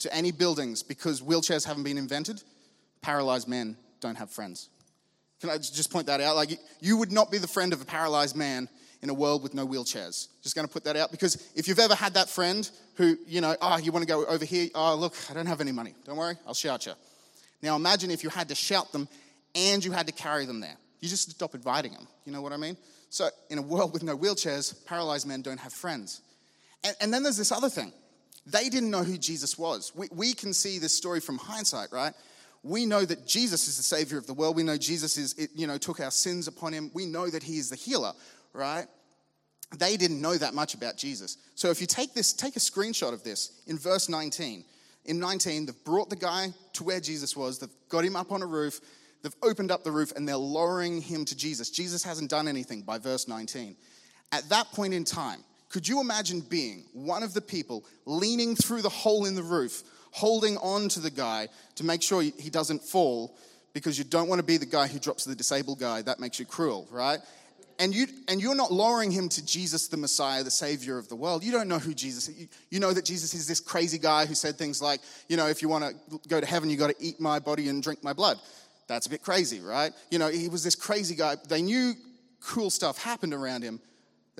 to 0.00 0.12
any 0.12 0.32
buildings 0.32 0.82
because 0.82 1.20
wheelchairs 1.20 1.64
haven't 1.64 1.84
been 1.84 1.98
invented 1.98 2.42
paralyzed 3.02 3.46
men 3.46 3.76
don't 4.00 4.16
have 4.16 4.30
friends 4.30 4.68
can 5.40 5.48
I 5.48 5.56
just 5.56 5.90
point 5.90 6.06
that 6.06 6.20
out? 6.20 6.36
Like, 6.36 6.60
you 6.80 6.98
would 6.98 7.10
not 7.10 7.30
be 7.30 7.38
the 7.38 7.48
friend 7.48 7.72
of 7.72 7.80
a 7.80 7.84
paralyzed 7.84 8.36
man 8.36 8.68
in 9.02 9.08
a 9.08 9.14
world 9.14 9.42
with 9.42 9.54
no 9.54 9.66
wheelchairs. 9.66 10.28
Just 10.42 10.54
going 10.54 10.66
to 10.66 10.72
put 10.72 10.84
that 10.84 10.96
out 10.96 11.10
because 11.10 11.50
if 11.56 11.66
you've 11.66 11.78
ever 11.78 11.94
had 11.94 12.14
that 12.14 12.28
friend 12.28 12.70
who, 12.96 13.16
you 13.26 13.40
know, 13.40 13.56
oh, 13.62 13.78
you 13.78 13.90
want 13.90 14.02
to 14.02 14.08
go 14.08 14.26
over 14.26 14.44
here? 14.44 14.68
Oh, 14.74 14.94
look, 14.94 15.14
I 15.30 15.34
don't 15.34 15.46
have 15.46 15.62
any 15.62 15.72
money. 15.72 15.94
Don't 16.04 16.18
worry, 16.18 16.36
I'll 16.46 16.54
shout 16.54 16.84
you. 16.84 16.92
Now 17.62 17.76
imagine 17.76 18.10
if 18.10 18.22
you 18.22 18.28
had 18.28 18.50
to 18.50 18.54
shout 18.54 18.92
them 18.92 19.08
and 19.54 19.82
you 19.82 19.92
had 19.92 20.06
to 20.06 20.12
carry 20.12 20.44
them 20.44 20.60
there. 20.60 20.76
You 21.00 21.08
just 21.08 21.30
stop 21.30 21.54
inviting 21.54 21.92
them. 21.92 22.06
You 22.26 22.32
know 22.32 22.42
what 22.42 22.52
I 22.52 22.58
mean? 22.58 22.76
So, 23.08 23.28
in 23.48 23.58
a 23.58 23.62
world 23.62 23.92
with 23.94 24.02
no 24.02 24.16
wheelchairs, 24.16 24.84
paralyzed 24.84 25.26
men 25.26 25.40
don't 25.40 25.58
have 25.58 25.72
friends. 25.72 26.20
And, 26.84 26.96
and 27.00 27.14
then 27.14 27.22
there's 27.22 27.36
this 27.36 27.52
other 27.52 27.68
thing. 27.68 27.92
They 28.46 28.68
didn't 28.68 28.90
know 28.90 29.04
who 29.04 29.18
Jesus 29.18 29.58
was. 29.58 29.92
We, 29.94 30.08
we 30.10 30.32
can 30.32 30.52
see 30.52 30.78
this 30.78 30.92
story 30.92 31.20
from 31.20 31.38
hindsight, 31.38 31.92
right? 31.92 32.14
we 32.62 32.84
know 32.84 33.04
that 33.04 33.26
Jesus 33.26 33.68
is 33.68 33.76
the 33.76 33.82
Savior 33.82 34.18
of 34.18 34.26
the 34.26 34.34
world. 34.34 34.56
We 34.56 34.62
know 34.62 34.76
Jesus 34.76 35.16
is, 35.16 35.48
you 35.54 35.66
know, 35.66 35.78
took 35.78 36.00
our 36.00 36.10
sins 36.10 36.46
upon 36.46 36.72
him. 36.72 36.90
We 36.92 37.06
know 37.06 37.28
that 37.28 37.42
he 37.42 37.58
is 37.58 37.70
the 37.70 37.76
healer, 37.76 38.12
right? 38.52 38.86
They 39.78 39.96
didn't 39.96 40.20
know 40.20 40.36
that 40.36 40.52
much 40.52 40.74
about 40.74 40.96
Jesus. 40.96 41.38
So 41.54 41.70
if 41.70 41.80
you 41.80 41.86
take 41.86 42.12
this, 42.12 42.32
take 42.32 42.56
a 42.56 42.60
screenshot 42.60 43.12
of 43.12 43.22
this 43.22 43.62
in 43.66 43.78
verse 43.78 44.08
19. 44.08 44.64
In 45.06 45.18
19, 45.18 45.66
they've 45.66 45.84
brought 45.84 46.10
the 46.10 46.16
guy 46.16 46.52
to 46.74 46.84
where 46.84 47.00
Jesus 47.00 47.34
was, 47.34 47.58
they've 47.58 47.70
got 47.88 48.04
him 48.04 48.16
up 48.16 48.32
on 48.32 48.42
a 48.42 48.46
roof, 48.46 48.80
they've 49.22 49.34
opened 49.42 49.70
up 49.70 49.82
the 49.82 49.90
roof, 49.90 50.12
and 50.14 50.28
they're 50.28 50.36
lowering 50.36 51.00
him 51.00 51.24
to 51.24 51.36
Jesus. 51.36 51.70
Jesus 51.70 52.04
hasn't 52.04 52.30
done 52.30 52.46
anything 52.46 52.82
by 52.82 52.98
verse 52.98 53.26
19. 53.26 53.76
At 54.32 54.48
that 54.50 54.66
point 54.72 54.92
in 54.92 55.04
time, 55.04 55.42
could 55.70 55.88
you 55.88 56.00
imagine 56.00 56.40
being 56.40 56.84
one 56.92 57.22
of 57.22 57.32
the 57.32 57.40
people 57.40 57.84
leaning 58.04 58.56
through 58.56 58.82
the 58.82 58.88
hole 58.88 59.24
in 59.24 59.34
the 59.34 59.42
roof, 59.42 59.82
holding 60.10 60.56
on 60.58 60.88
to 60.90 61.00
the 61.00 61.10
guy 61.10 61.48
to 61.76 61.84
make 61.84 62.02
sure 62.02 62.20
he 62.20 62.50
doesn't 62.50 62.82
fall 62.82 63.36
because 63.72 63.96
you 63.96 64.04
don't 64.04 64.28
want 64.28 64.40
to 64.40 64.44
be 64.44 64.56
the 64.56 64.66
guy 64.66 64.88
who 64.88 64.98
drops 64.98 65.24
the 65.24 65.34
disabled 65.34 65.78
guy. 65.78 66.02
That 66.02 66.18
makes 66.18 66.40
you 66.40 66.44
cruel, 66.44 66.88
right? 66.90 67.20
And, 67.78 67.94
you, 67.94 68.08
and 68.28 68.42
you're 68.42 68.56
not 68.56 68.70
lowering 68.70 69.10
him 69.10 69.28
to 69.30 69.46
Jesus, 69.46 69.88
the 69.88 69.96
Messiah, 69.96 70.42
the 70.42 70.50
Savior 70.50 70.98
of 70.98 71.08
the 71.08 71.16
world. 71.16 71.42
You 71.42 71.52
don't 71.52 71.68
know 71.68 71.78
who 71.78 71.94
Jesus 71.94 72.28
is. 72.28 72.38
You, 72.38 72.48
you 72.68 72.80
know 72.80 72.92
that 72.92 73.06
Jesus 73.06 73.32
is 73.32 73.46
this 73.46 73.60
crazy 73.60 73.96
guy 73.96 74.26
who 74.26 74.34
said 74.34 74.56
things 74.56 74.82
like, 74.82 75.00
you 75.28 75.38
know, 75.38 75.46
if 75.46 75.62
you 75.62 75.68
want 75.68 75.84
to 75.84 76.28
go 76.28 76.40
to 76.40 76.46
heaven, 76.46 76.68
you 76.68 76.76
got 76.76 76.90
to 76.90 76.96
eat 76.98 77.20
my 77.20 77.38
body 77.38 77.68
and 77.68 77.82
drink 77.82 78.04
my 78.04 78.12
blood. 78.12 78.38
That's 78.86 79.06
a 79.06 79.10
bit 79.10 79.22
crazy, 79.22 79.60
right? 79.60 79.92
You 80.10 80.18
know, 80.18 80.28
he 80.28 80.48
was 80.48 80.62
this 80.62 80.74
crazy 80.74 81.14
guy. 81.14 81.36
They 81.48 81.62
knew 81.62 81.94
cool 82.40 82.70
stuff 82.70 83.02
happened 83.02 83.32
around 83.32 83.62
him, 83.62 83.80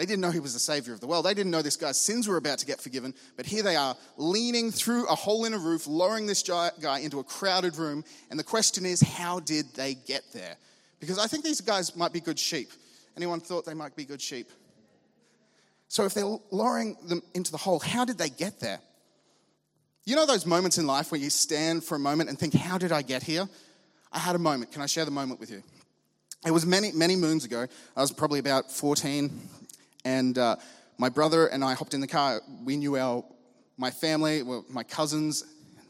they 0.00 0.06
didn't 0.06 0.22
know 0.22 0.30
he 0.30 0.40
was 0.40 0.54
the 0.54 0.58
savior 0.58 0.94
of 0.94 1.00
the 1.00 1.06
world. 1.06 1.26
They 1.26 1.34
didn't 1.34 1.50
know 1.50 1.60
this 1.60 1.76
guy's 1.76 2.00
sins 2.00 2.26
were 2.26 2.38
about 2.38 2.56
to 2.60 2.64
get 2.64 2.80
forgiven. 2.80 3.12
But 3.36 3.44
here 3.44 3.62
they 3.62 3.76
are, 3.76 3.94
leaning 4.16 4.70
through 4.70 5.06
a 5.08 5.14
hole 5.14 5.44
in 5.44 5.52
a 5.52 5.58
roof, 5.58 5.86
lowering 5.86 6.26
this 6.26 6.42
guy 6.42 7.00
into 7.00 7.18
a 7.18 7.22
crowded 7.22 7.76
room. 7.76 8.02
And 8.30 8.40
the 8.40 8.44
question 8.44 8.86
is, 8.86 9.02
how 9.02 9.40
did 9.40 9.66
they 9.74 9.92
get 9.92 10.22
there? 10.32 10.56
Because 11.00 11.18
I 11.18 11.26
think 11.26 11.44
these 11.44 11.60
guys 11.60 11.94
might 11.94 12.14
be 12.14 12.20
good 12.20 12.38
sheep. 12.38 12.70
Anyone 13.14 13.40
thought 13.40 13.66
they 13.66 13.74
might 13.74 13.94
be 13.94 14.06
good 14.06 14.22
sheep? 14.22 14.48
So 15.88 16.06
if 16.06 16.14
they're 16.14 16.38
lowering 16.50 16.96
them 17.06 17.22
into 17.34 17.52
the 17.52 17.58
hole, 17.58 17.78
how 17.78 18.06
did 18.06 18.16
they 18.16 18.30
get 18.30 18.58
there? 18.58 18.80
You 20.06 20.16
know 20.16 20.24
those 20.24 20.46
moments 20.46 20.78
in 20.78 20.86
life 20.86 21.12
where 21.12 21.20
you 21.20 21.28
stand 21.28 21.84
for 21.84 21.96
a 21.96 22.00
moment 22.00 22.30
and 22.30 22.38
think, 22.38 22.54
how 22.54 22.78
did 22.78 22.90
I 22.90 23.02
get 23.02 23.22
here? 23.22 23.46
I 24.10 24.18
had 24.18 24.34
a 24.34 24.38
moment. 24.38 24.72
Can 24.72 24.80
I 24.80 24.86
share 24.86 25.04
the 25.04 25.10
moment 25.10 25.40
with 25.40 25.50
you? 25.50 25.62
It 26.46 26.52
was 26.52 26.64
many, 26.64 26.90
many 26.92 27.16
moons 27.16 27.44
ago. 27.44 27.66
I 27.94 28.00
was 28.00 28.12
probably 28.12 28.38
about 28.38 28.72
14, 28.72 29.30
and 30.04 30.36
uh, 30.38 30.56
my 30.98 31.08
brother 31.08 31.46
and 31.46 31.64
I 31.64 31.74
hopped 31.74 31.94
in 31.94 32.00
the 32.00 32.06
car. 32.06 32.40
We 32.64 32.76
knew 32.76 32.96
our, 32.96 33.24
my 33.76 33.90
family, 33.90 34.42
well, 34.42 34.64
my 34.68 34.82
cousins, 34.82 35.44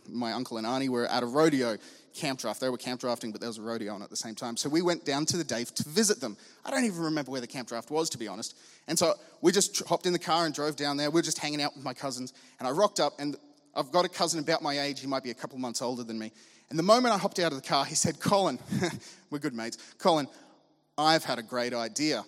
my 0.09 0.33
uncle 0.33 0.59
and 0.59 0.67
auntie 0.67 0.89
were 0.89 1.07
at 1.07 1.23
a 1.23 1.27
rodeo 1.27 1.77
camp 2.15 2.41
draft. 2.41 2.61
They 2.61 2.69
were 2.69 2.77
camp 2.77 3.01
drafting, 3.01 3.33
but 3.33 3.41
there 3.41 3.49
was 3.49 3.59
a 3.59 3.63
rodeo 3.63 3.95
on 3.95 4.03
at 4.03 4.11
the 4.11 4.17
same 4.17 4.35
time. 4.35 4.57
So 4.57 4.69
we 4.69 4.83
went 4.83 5.05
down 5.05 5.27
to 5.27 5.37
the 5.37 5.45
Dave 5.45 5.75
to 5.75 5.89
visit 5.89 6.21
them. 6.21 6.37
I 6.65 6.71
don't 6.71 6.85
even 6.85 7.01
remember 7.03 7.31
where 7.31 7.41
the 7.41 7.47
camp 7.47 7.69
draft 7.69 7.91
was, 7.91 8.11
to 8.11 8.19
be 8.19 8.29
honest. 8.29 8.57
And 8.89 8.99
so 8.99 9.15
we 9.41 9.53
just 9.53 9.87
hopped 9.87 10.07
in 10.07 10.13
the 10.13 10.19
car 10.19 10.47
and 10.47 10.55
drove 10.55 10.77
down 10.77 10.97
there. 10.97 11.11
We 11.11 11.21
are 11.21 11.25
just 11.25 11.39
hanging 11.39 11.63
out 11.63 11.75
with 11.75 11.85
my 11.85 11.95
cousins. 11.95 12.33
And 12.59 12.67
I 12.67 12.73
rocked 12.73 13.01
up, 13.01 13.15
and 13.19 13.37
I've 13.75 13.93
got 13.93 14.05
a 14.05 14.09
cousin 14.09 14.41
about 14.41 14.63
my 14.63 14.79
age. 14.81 15.01
He 15.01 15.07
might 15.07 15.23
be 15.23 15.31
a 15.31 15.35
couple 15.35 15.59
months 15.59 15.83
older 15.83 16.03
than 16.03 16.19
me. 16.19 16.33
And 16.69 16.79
the 16.79 16.85
moment 16.85 17.15
I 17.15 17.19
hopped 17.19 17.39
out 17.39 17.53
of 17.53 17.61
the 17.61 17.67
car, 17.67 17.85
he 17.85 17.95
said, 17.95 18.21
Colin, 18.21 18.59
we're 19.31 19.39
good 19.39 19.55
mates. 19.55 19.79
Colin, 19.99 20.29
I've 20.97 21.25
had 21.25 21.39
a 21.39 21.43
great 21.43 21.75
idea. 21.75 22.25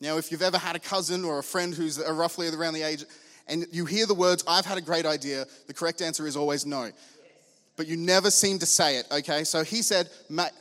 Now, 0.00 0.16
if 0.18 0.30
you've 0.30 0.42
ever 0.42 0.58
had 0.58 0.76
a 0.76 0.80
cousin 0.80 1.24
or 1.24 1.38
a 1.38 1.42
friend 1.42 1.74
who's 1.74 2.00
uh, 2.00 2.12
roughly 2.12 2.48
around 2.48 2.74
the 2.74 2.82
age 2.82 3.04
and 3.46 3.66
you 3.70 3.84
hear 3.84 4.06
the 4.06 4.14
words, 4.14 4.44
I've 4.46 4.66
had 4.66 4.78
a 4.78 4.82
great 4.82 5.06
idea, 5.06 5.46
the 5.66 5.74
correct 5.74 6.02
answer 6.02 6.26
is 6.26 6.36
always 6.36 6.66
no. 6.66 6.90
But 7.76 7.86
you 7.86 7.96
never 7.96 8.30
seem 8.30 8.58
to 8.60 8.66
say 8.66 8.96
it, 8.96 9.06
okay? 9.10 9.44
So 9.44 9.64
he 9.64 9.82
said, 9.82 10.08
Matt, 10.28 10.52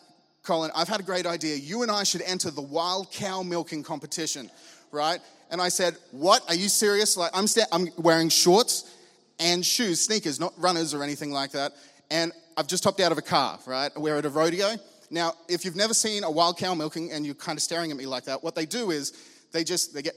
Colin, 0.44 0.72
I've 0.76 0.88
had 0.88 1.00
a 1.00 1.04
great 1.04 1.26
idea. 1.26 1.56
You 1.56 1.84
and 1.84 1.92
I 1.92 2.04
should 2.04 2.22
enter 2.22 2.52
the 2.52 2.62
wild 2.62 3.12
cow 3.12 3.44
milking 3.44 3.84
competition, 3.84 4.50
right? 4.92 5.20
And 5.50 5.62
I 5.62 5.70
said, 5.70 5.96
What? 6.12 6.44
Are 6.50 6.56
you 6.56 6.68
serious? 6.68 7.16
Like, 7.16 7.32
I'm, 7.34 7.48
sta- 7.48 7.68
I'm 7.72 7.88
wearing 7.98 8.30
shorts 8.30 8.92
and 9.40 9.66
shoes, 9.66 10.02
sneakers, 10.02 10.40
not 10.40 10.54
runners 10.58 10.94
or 10.94 11.04
anything 11.04 11.32
like 11.32 11.52
that. 11.52 11.74
And 12.12 12.32
I've 12.58 12.68
just 12.68 12.84
hopped 12.84 13.00
out 13.00 13.12
of 13.12 13.18
a 13.18 13.22
car, 13.22 13.60
right? 13.66 13.92
We're 13.96 14.18
at 14.18 14.26
a 14.26 14.30
rodeo. 14.30 14.76
Now, 15.14 15.36
if 15.48 15.64
you've 15.64 15.76
never 15.76 15.94
seen 15.94 16.24
a 16.24 16.32
wild 16.32 16.58
cow 16.58 16.74
milking 16.74 17.12
and 17.12 17.24
you're 17.24 17.36
kind 17.36 17.56
of 17.56 17.62
staring 17.62 17.92
at 17.92 17.98
me 17.98 18.08
like 18.08 18.24
that, 18.24 18.44
what 18.44 18.56
they 18.56 18.66
do 18.66 18.90
is 18.90 19.14
they 19.52 19.64
just, 19.64 19.94
they 19.94 20.02
get, 20.02 20.16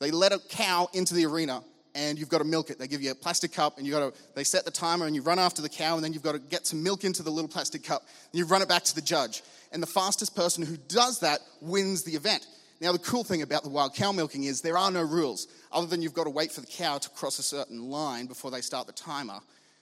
they 0.00 0.10
let 0.10 0.32
a 0.32 0.40
cow 0.50 0.88
into 0.92 1.14
the 1.14 1.24
arena 1.26 1.62
and 1.94 2.18
you've 2.18 2.28
got 2.28 2.38
to 2.38 2.44
milk 2.44 2.68
it. 2.68 2.76
They 2.76 2.88
give 2.88 3.00
you 3.02 3.12
a 3.12 3.14
plastic 3.14 3.52
cup 3.52 3.78
and 3.78 3.86
you 3.86 3.92
got 3.92 4.12
to, 4.12 4.20
they 4.34 4.42
set 4.42 4.64
the 4.64 4.72
timer 4.72 5.06
and 5.06 5.14
you 5.14 5.22
run 5.22 5.38
after 5.38 5.62
the 5.62 5.68
cow 5.68 5.94
and 5.94 6.02
then 6.02 6.12
you've 6.12 6.24
got 6.24 6.32
to 6.32 6.40
get 6.40 6.66
some 6.66 6.82
milk 6.82 7.04
into 7.04 7.22
the 7.22 7.30
little 7.30 7.48
plastic 7.48 7.84
cup 7.84 8.02
and 8.32 8.38
you 8.40 8.44
run 8.44 8.62
it 8.62 8.68
back 8.68 8.82
to 8.82 8.96
the 8.96 9.00
judge. 9.00 9.44
And 9.70 9.80
the 9.80 9.86
fastest 9.86 10.34
person 10.34 10.66
who 10.66 10.76
does 10.88 11.20
that 11.20 11.38
wins 11.60 12.02
the 12.02 12.16
event. 12.16 12.44
Now, 12.80 12.90
the 12.90 12.98
cool 12.98 13.22
thing 13.22 13.42
about 13.42 13.62
the 13.62 13.70
wild 13.70 13.94
cow 13.94 14.10
milking 14.10 14.42
is 14.42 14.60
there 14.60 14.76
are 14.76 14.90
no 14.90 15.02
rules 15.02 15.46
other 15.70 15.86
than 15.86 16.02
you've 16.02 16.14
got 16.14 16.24
to 16.24 16.30
wait 16.30 16.50
for 16.50 16.62
the 16.62 16.66
cow 16.66 16.98
to 16.98 17.08
cross 17.10 17.38
a 17.38 17.44
certain 17.44 17.80
line 17.80 18.26
before 18.26 18.50
they 18.50 18.60
start 18.60 18.88
the 18.88 18.92
timer, 18.92 19.38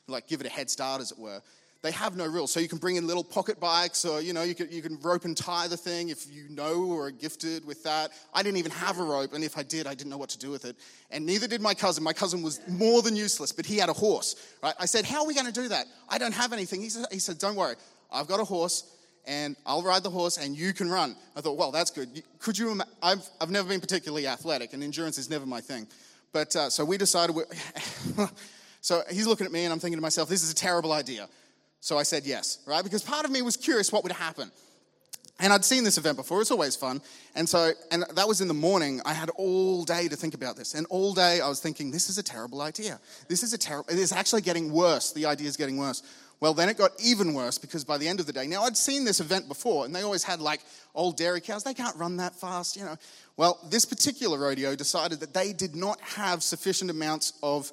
like 0.06 0.28
give 0.28 0.42
it 0.42 0.46
a 0.46 0.50
head 0.50 0.68
start, 0.68 1.00
as 1.00 1.12
it 1.12 1.18
were 1.18 1.40
they 1.82 1.92
have 1.92 2.14
no 2.14 2.26
rules. 2.26 2.52
So 2.52 2.60
you 2.60 2.68
can 2.68 2.78
bring 2.78 2.96
in 2.96 3.06
little 3.06 3.24
pocket 3.24 3.58
bikes, 3.58 4.04
or 4.04 4.20
you 4.20 4.32
know, 4.32 4.42
you 4.42 4.54
can, 4.54 4.70
you 4.70 4.82
can 4.82 4.98
rope 5.00 5.24
and 5.24 5.34
tie 5.34 5.66
the 5.66 5.76
thing 5.76 6.10
if 6.10 6.30
you 6.30 6.48
know 6.50 6.84
or 6.84 7.06
are 7.06 7.10
gifted 7.10 7.64
with 7.64 7.82
that. 7.84 8.10
I 8.34 8.42
didn't 8.42 8.58
even 8.58 8.72
have 8.72 8.98
a 8.98 9.02
rope, 9.02 9.32
and 9.32 9.42
if 9.42 9.56
I 9.56 9.62
did, 9.62 9.86
I 9.86 9.94
didn't 9.94 10.10
know 10.10 10.18
what 10.18 10.28
to 10.30 10.38
do 10.38 10.50
with 10.50 10.66
it. 10.66 10.76
And 11.10 11.24
neither 11.24 11.48
did 11.48 11.62
my 11.62 11.72
cousin. 11.72 12.04
My 12.04 12.12
cousin 12.12 12.42
was 12.42 12.60
more 12.68 13.00
than 13.00 13.16
useless, 13.16 13.50
but 13.50 13.64
he 13.64 13.78
had 13.78 13.88
a 13.88 13.94
horse. 13.94 14.36
Right? 14.62 14.74
I 14.78 14.84
said, 14.84 15.06
"How 15.06 15.22
are 15.22 15.26
we 15.26 15.34
going 15.34 15.46
to 15.46 15.52
do 15.52 15.68
that? 15.68 15.86
I 16.08 16.18
don't 16.18 16.34
have 16.34 16.52
anything." 16.52 16.82
He 16.82 16.90
said, 16.90 17.06
"He 17.10 17.18
said, 17.18 17.38
don't 17.38 17.56
worry, 17.56 17.76
I've 18.12 18.26
got 18.26 18.40
a 18.40 18.44
horse." 18.44 18.96
And 19.26 19.54
I'll 19.66 19.82
ride 19.82 20.02
the 20.02 20.10
horse 20.10 20.38
and 20.38 20.56
you 20.56 20.72
can 20.72 20.90
run. 20.90 21.14
I 21.36 21.42
thought, 21.42 21.58
well, 21.58 21.70
that's 21.70 21.90
good. 21.90 22.22
Could 22.38 22.58
you? 22.58 22.80
I've, 23.02 23.22
I've 23.38 23.50
never 23.50 23.68
been 23.68 23.80
particularly 23.80 24.26
athletic, 24.26 24.72
and 24.72 24.82
endurance 24.82 25.18
is 25.18 25.28
never 25.28 25.44
my 25.44 25.60
thing. 25.60 25.86
But 26.32 26.56
uh, 26.56 26.70
so 26.70 26.84
we 26.84 26.96
decided. 26.96 27.36
so 28.80 29.02
he's 29.10 29.26
looking 29.26 29.46
at 29.46 29.52
me, 29.52 29.64
and 29.64 29.72
I'm 29.72 29.78
thinking 29.78 29.98
to 29.98 30.02
myself, 30.02 30.28
this 30.28 30.42
is 30.42 30.50
a 30.50 30.54
terrible 30.54 30.92
idea. 30.92 31.28
So 31.80 31.98
I 31.98 32.02
said 32.02 32.26
yes, 32.26 32.58
right? 32.66 32.84
Because 32.84 33.02
part 33.02 33.24
of 33.24 33.30
me 33.30 33.42
was 33.42 33.56
curious 33.56 33.90
what 33.90 34.02
would 34.02 34.12
happen. 34.12 34.50
And 35.42 35.54
I'd 35.54 35.64
seen 35.64 35.84
this 35.84 35.96
event 35.96 36.18
before, 36.18 36.42
it's 36.42 36.50
always 36.50 36.76
fun. 36.76 37.00
And 37.34 37.48
so, 37.48 37.72
and 37.90 38.04
that 38.14 38.28
was 38.28 38.42
in 38.42 38.48
the 38.48 38.54
morning. 38.54 39.00
I 39.06 39.14
had 39.14 39.30
all 39.30 39.84
day 39.84 40.06
to 40.06 40.14
think 40.14 40.34
about 40.34 40.56
this. 40.56 40.74
And 40.74 40.86
all 40.90 41.14
day 41.14 41.40
I 41.40 41.48
was 41.48 41.60
thinking, 41.60 41.90
this 41.90 42.10
is 42.10 42.18
a 42.18 42.22
terrible 42.22 42.60
idea. 42.60 43.00
This 43.28 43.42
is 43.42 43.54
a 43.54 43.58
terrible, 43.58 43.90
it 43.90 43.98
is 43.98 44.12
actually 44.12 44.42
getting 44.42 44.70
worse. 44.70 45.12
The 45.12 45.24
idea 45.24 45.48
is 45.48 45.56
getting 45.56 45.78
worse. 45.78 46.02
Well, 46.40 46.52
then 46.52 46.68
it 46.68 46.76
got 46.76 46.92
even 47.02 47.32
worse 47.32 47.56
because 47.56 47.84
by 47.84 47.96
the 47.96 48.08
end 48.08 48.20
of 48.20 48.26
the 48.26 48.32
day, 48.32 48.46
now 48.46 48.62
I'd 48.62 48.76
seen 48.76 49.04
this 49.04 49.20
event 49.20 49.48
before 49.48 49.86
and 49.86 49.94
they 49.94 50.02
always 50.02 50.24
had 50.24 50.40
like 50.40 50.60
old 50.94 51.16
dairy 51.16 51.40
cows. 51.40 51.64
They 51.64 51.74
can't 51.74 51.96
run 51.96 52.18
that 52.18 52.34
fast, 52.34 52.76
you 52.76 52.84
know. 52.84 52.96
Well, 53.38 53.58
this 53.70 53.86
particular 53.86 54.38
rodeo 54.38 54.74
decided 54.74 55.20
that 55.20 55.32
they 55.32 55.54
did 55.54 55.74
not 55.74 56.00
have 56.00 56.42
sufficient 56.42 56.90
amounts 56.90 57.34
of 57.42 57.72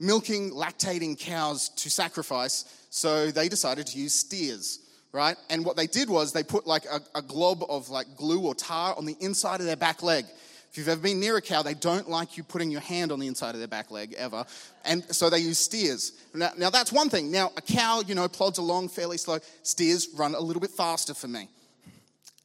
milking, 0.00 0.50
lactating 0.50 1.18
cows 1.18 1.68
to 1.68 1.90
sacrifice, 1.90 2.64
so 2.90 3.30
they 3.30 3.48
decided 3.48 3.86
to 3.86 3.98
use 3.98 4.12
steers, 4.12 4.80
right? 5.12 5.36
And 5.48 5.64
what 5.64 5.76
they 5.76 5.86
did 5.86 6.10
was 6.10 6.32
they 6.32 6.42
put 6.42 6.66
like 6.66 6.84
a, 6.84 7.00
a 7.14 7.22
glob 7.22 7.64
of 7.68 7.88
like 7.88 8.16
glue 8.16 8.42
or 8.42 8.54
tar 8.54 8.94
on 8.98 9.06
the 9.06 9.16
inside 9.20 9.60
of 9.60 9.66
their 9.66 9.76
back 9.76 10.02
leg. 10.02 10.26
If 10.70 10.78
you've 10.78 10.88
ever 10.88 11.00
been 11.00 11.18
near 11.18 11.36
a 11.36 11.40
cow, 11.40 11.62
they 11.62 11.74
don't 11.74 12.08
like 12.08 12.36
you 12.36 12.44
putting 12.44 12.70
your 12.70 12.80
hand 12.80 13.10
on 13.10 13.18
the 13.18 13.26
inside 13.26 13.54
of 13.54 13.58
their 13.58 13.68
back 13.68 13.90
leg 13.90 14.14
ever. 14.16 14.44
And 14.84 15.02
so 15.14 15.28
they 15.28 15.38
use 15.38 15.58
steers. 15.58 16.12
Now, 16.32 16.50
now 16.56 16.70
that's 16.70 16.92
one 16.92 17.08
thing. 17.08 17.32
Now, 17.32 17.50
a 17.56 17.60
cow, 17.60 18.02
you 18.06 18.14
know, 18.14 18.28
plods 18.28 18.58
along 18.58 18.90
fairly 18.90 19.18
slow. 19.18 19.38
Steers 19.64 20.08
run 20.16 20.34
a 20.36 20.40
little 20.40 20.60
bit 20.60 20.70
faster 20.70 21.12
for 21.12 21.26
me. 21.26 21.48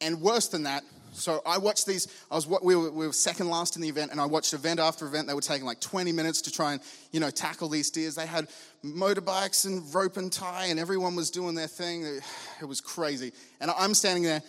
And 0.01 0.21
worse 0.21 0.47
than 0.47 0.63
that, 0.63 0.83
so 1.15 1.41
I 1.45 1.57
watched 1.57 1.85
these. 1.85 2.07
I 2.29 2.35
was 2.35 2.47
we 2.47 2.75
were, 2.75 2.91
we 2.91 3.07
were 3.07 3.13
second 3.13 3.49
last 3.49 3.75
in 3.75 3.81
the 3.81 3.87
event, 3.87 4.11
and 4.11 4.19
I 4.19 4.25
watched 4.25 4.53
event 4.53 4.79
after 4.79 5.05
event. 5.05 5.27
They 5.27 5.33
were 5.33 5.41
taking 5.41 5.65
like 5.65 5.79
20 5.79 6.11
minutes 6.11 6.41
to 6.43 6.51
try 6.51 6.73
and 6.73 6.81
you 7.11 7.19
know 7.19 7.29
tackle 7.29 7.69
these 7.69 7.87
steers. 7.87 8.15
They 8.15 8.25
had 8.25 8.47
motorbikes 8.83 9.65
and 9.65 9.93
rope 9.93 10.17
and 10.17 10.31
tie, 10.31 10.65
and 10.65 10.79
everyone 10.79 11.15
was 11.15 11.31
doing 11.31 11.55
their 11.55 11.67
thing. 11.67 12.05
It 12.61 12.65
was 12.65 12.79
crazy. 12.79 13.33
And 13.59 13.69
I'm 13.71 13.93
standing 13.93 14.23
there, 14.23 14.41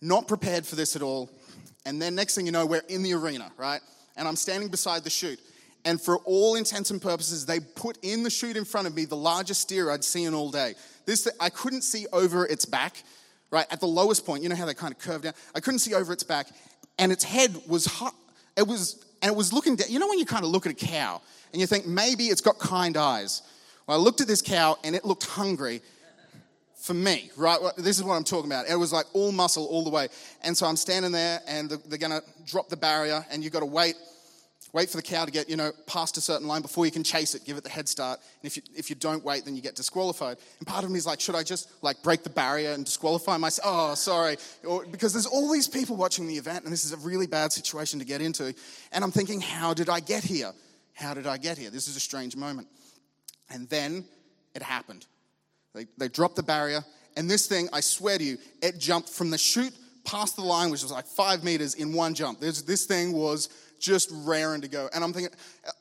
not 0.00 0.28
prepared 0.28 0.64
for 0.64 0.76
this 0.76 0.94
at 0.94 1.02
all. 1.02 1.28
And 1.84 2.00
then 2.00 2.14
next 2.14 2.34
thing 2.36 2.46
you 2.46 2.52
know, 2.52 2.64
we're 2.64 2.82
in 2.88 3.02
the 3.02 3.12
arena, 3.14 3.50
right? 3.56 3.80
And 4.16 4.28
I'm 4.28 4.36
standing 4.36 4.68
beside 4.68 5.02
the 5.02 5.10
chute. 5.10 5.40
And 5.84 6.00
for 6.00 6.18
all 6.18 6.54
intents 6.54 6.90
and 6.90 7.02
purposes, 7.02 7.44
they 7.44 7.60
put 7.60 7.98
in 8.02 8.22
the 8.22 8.30
chute 8.30 8.56
in 8.56 8.64
front 8.64 8.86
of 8.86 8.94
me 8.94 9.04
the 9.04 9.16
largest 9.16 9.62
steer 9.62 9.90
I'd 9.90 10.04
seen 10.04 10.32
all 10.32 10.50
day. 10.50 10.74
This 11.06 11.28
I 11.40 11.50
couldn't 11.50 11.82
see 11.82 12.06
over 12.12 12.46
its 12.46 12.64
back 12.64 13.02
right? 13.54 13.66
At 13.70 13.80
the 13.80 13.86
lowest 13.86 14.26
point, 14.26 14.42
you 14.42 14.48
know 14.48 14.56
how 14.56 14.66
they 14.66 14.74
kind 14.74 14.92
of 14.92 14.98
curve 14.98 15.22
down? 15.22 15.32
I 15.54 15.60
couldn't 15.60 15.78
see 15.78 15.94
over 15.94 16.12
its 16.12 16.24
back, 16.24 16.48
and 16.98 17.12
its 17.12 17.22
head 17.22 17.56
was 17.68 17.86
hot. 17.86 18.14
It 18.56 18.66
was, 18.66 19.04
and 19.22 19.30
it 19.30 19.36
was 19.36 19.52
looking 19.52 19.76
down. 19.76 19.88
You 19.88 20.00
know 20.00 20.08
when 20.08 20.18
you 20.18 20.26
kind 20.26 20.44
of 20.44 20.50
look 20.50 20.66
at 20.66 20.72
a 20.72 20.74
cow 20.74 21.22
and 21.52 21.60
you 21.60 21.66
think 21.66 21.86
maybe 21.86 22.24
it's 22.24 22.40
got 22.40 22.58
kind 22.58 22.96
eyes? 22.96 23.42
Well, 23.86 23.98
I 23.98 24.00
looked 24.00 24.20
at 24.20 24.26
this 24.26 24.42
cow 24.42 24.76
and 24.82 24.96
it 24.96 25.04
looked 25.04 25.24
hungry 25.24 25.82
for 26.76 26.94
me, 26.94 27.30
right? 27.36 27.58
This 27.76 27.96
is 27.96 28.04
what 28.04 28.14
I'm 28.14 28.24
talking 28.24 28.50
about. 28.50 28.68
It 28.68 28.76
was 28.76 28.92
like 28.92 29.06
all 29.14 29.32
muscle 29.32 29.66
all 29.66 29.84
the 29.84 29.90
way. 29.90 30.08
And 30.42 30.56
so 30.56 30.66
I'm 30.66 30.76
standing 30.76 31.12
there 31.12 31.40
and 31.46 31.70
they're 31.70 31.98
going 31.98 32.12
to 32.12 32.22
drop 32.44 32.68
the 32.68 32.76
barrier 32.76 33.24
and 33.30 33.42
you've 33.42 33.52
got 33.52 33.60
to 33.60 33.66
wait 33.66 33.94
Wait 34.74 34.90
for 34.90 34.96
the 34.98 35.02
cow 35.02 35.24
to 35.24 35.30
get, 35.30 35.48
you 35.48 35.56
know, 35.56 35.70
past 35.86 36.18
a 36.18 36.20
certain 36.20 36.46
line 36.46 36.60
before 36.60 36.84
you 36.84 36.90
can 36.90 37.04
chase 37.04 37.34
it, 37.34 37.44
give 37.46 37.56
it 37.56 37.62
the 37.62 37.70
head 37.70 37.88
start. 37.88 38.18
And 38.42 38.46
if 38.46 38.56
you, 38.56 38.62
if 38.76 38.90
you 38.90 38.96
don't 38.96 39.24
wait, 39.24 39.44
then 39.44 39.54
you 39.54 39.62
get 39.62 39.76
disqualified. 39.76 40.36
And 40.58 40.66
part 40.66 40.84
of 40.84 40.90
me 40.90 40.98
is 40.98 41.06
like, 41.06 41.20
should 41.20 41.36
I 41.36 41.44
just 41.44 41.70
like 41.80 42.02
break 42.02 42.24
the 42.24 42.30
barrier 42.30 42.72
and 42.72 42.84
disqualify 42.84 43.36
myself? 43.36 43.66
Oh, 43.66 43.94
sorry. 43.94 44.36
Or, 44.66 44.84
because 44.84 45.12
there's 45.12 45.26
all 45.26 45.50
these 45.50 45.68
people 45.68 45.96
watching 45.96 46.26
the 46.26 46.34
event 46.34 46.64
and 46.64 46.72
this 46.72 46.84
is 46.84 46.92
a 46.92 46.96
really 46.96 47.28
bad 47.28 47.52
situation 47.52 48.00
to 48.00 48.04
get 48.04 48.20
into. 48.20 48.52
And 48.92 49.04
I'm 49.04 49.12
thinking, 49.12 49.40
how 49.40 49.74
did 49.74 49.88
I 49.88 50.00
get 50.00 50.24
here? 50.24 50.50
How 50.92 51.14
did 51.14 51.28
I 51.28 51.38
get 51.38 51.56
here? 51.56 51.70
This 51.70 51.86
is 51.86 51.96
a 51.96 52.00
strange 52.00 52.36
moment. 52.36 52.66
And 53.50 53.68
then 53.68 54.04
it 54.56 54.62
happened. 54.62 55.06
They, 55.72 55.86
they 55.98 56.08
dropped 56.08 56.36
the 56.36 56.42
barrier, 56.42 56.84
and 57.16 57.28
this 57.28 57.46
thing, 57.46 57.68
I 57.72 57.80
swear 57.80 58.18
to 58.18 58.24
you, 58.24 58.38
it 58.62 58.78
jumped 58.78 59.08
from 59.08 59.30
the 59.30 59.38
chute 59.38 59.74
past 60.04 60.36
the 60.36 60.42
line, 60.42 60.70
which 60.70 60.82
was 60.82 60.92
like 60.92 61.06
five 61.06 61.42
meters 61.42 61.74
in 61.74 61.92
one 61.92 62.14
jump. 62.14 62.40
This, 62.40 62.62
this 62.62 62.84
thing 62.84 63.12
was 63.12 63.48
just 63.80 64.10
raring 64.12 64.60
to 64.62 64.68
go. 64.68 64.88
And 64.94 65.04
I'm 65.04 65.12
thinking, 65.12 65.34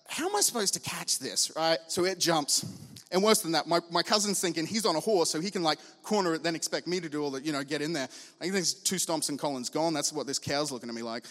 how 0.08 0.28
am 0.28 0.36
I 0.36 0.42
supposed 0.42 0.74
to 0.76 0.80
catch 0.80 1.20
this, 1.20 1.52
right? 1.56 1.80
So 1.88 2.06
it 2.06 2.20
jumps. 2.20 2.66
And 3.12 3.22
worse 3.22 3.42
than 3.42 3.52
that, 3.52 3.68
my, 3.68 3.80
my 3.92 4.02
cousin's 4.02 4.42
thinking 4.42 4.66
he's 4.66 4.86
on 4.86 4.96
a 4.96 5.00
horse, 5.00 5.30
so 5.30 5.40
he 5.40 5.52
can 5.52 5.64
like 5.64 5.80
corner 6.02 6.34
it, 6.34 6.44
then 6.44 6.56
expect 6.56 6.88
me 6.88 7.00
to 7.00 7.10
do 7.10 7.24
all 7.24 7.32
the, 7.32 7.42
you 7.42 7.52
know, 7.52 7.64
get 7.64 7.82
in 7.82 7.94
there. 7.94 8.08
I 8.40 8.44
think 8.44 8.54
there's 8.54 8.74
two 8.74 8.96
stomps 8.96 9.30
and 9.30 9.38
Colin's 9.38 9.70
gone. 9.70 9.94
That's 9.94 10.12
what 10.12 10.26
this 10.26 10.40
cow's 10.40 10.72
looking 10.72 10.90
at 10.90 10.96
me 10.96 11.04
like. 11.04 11.26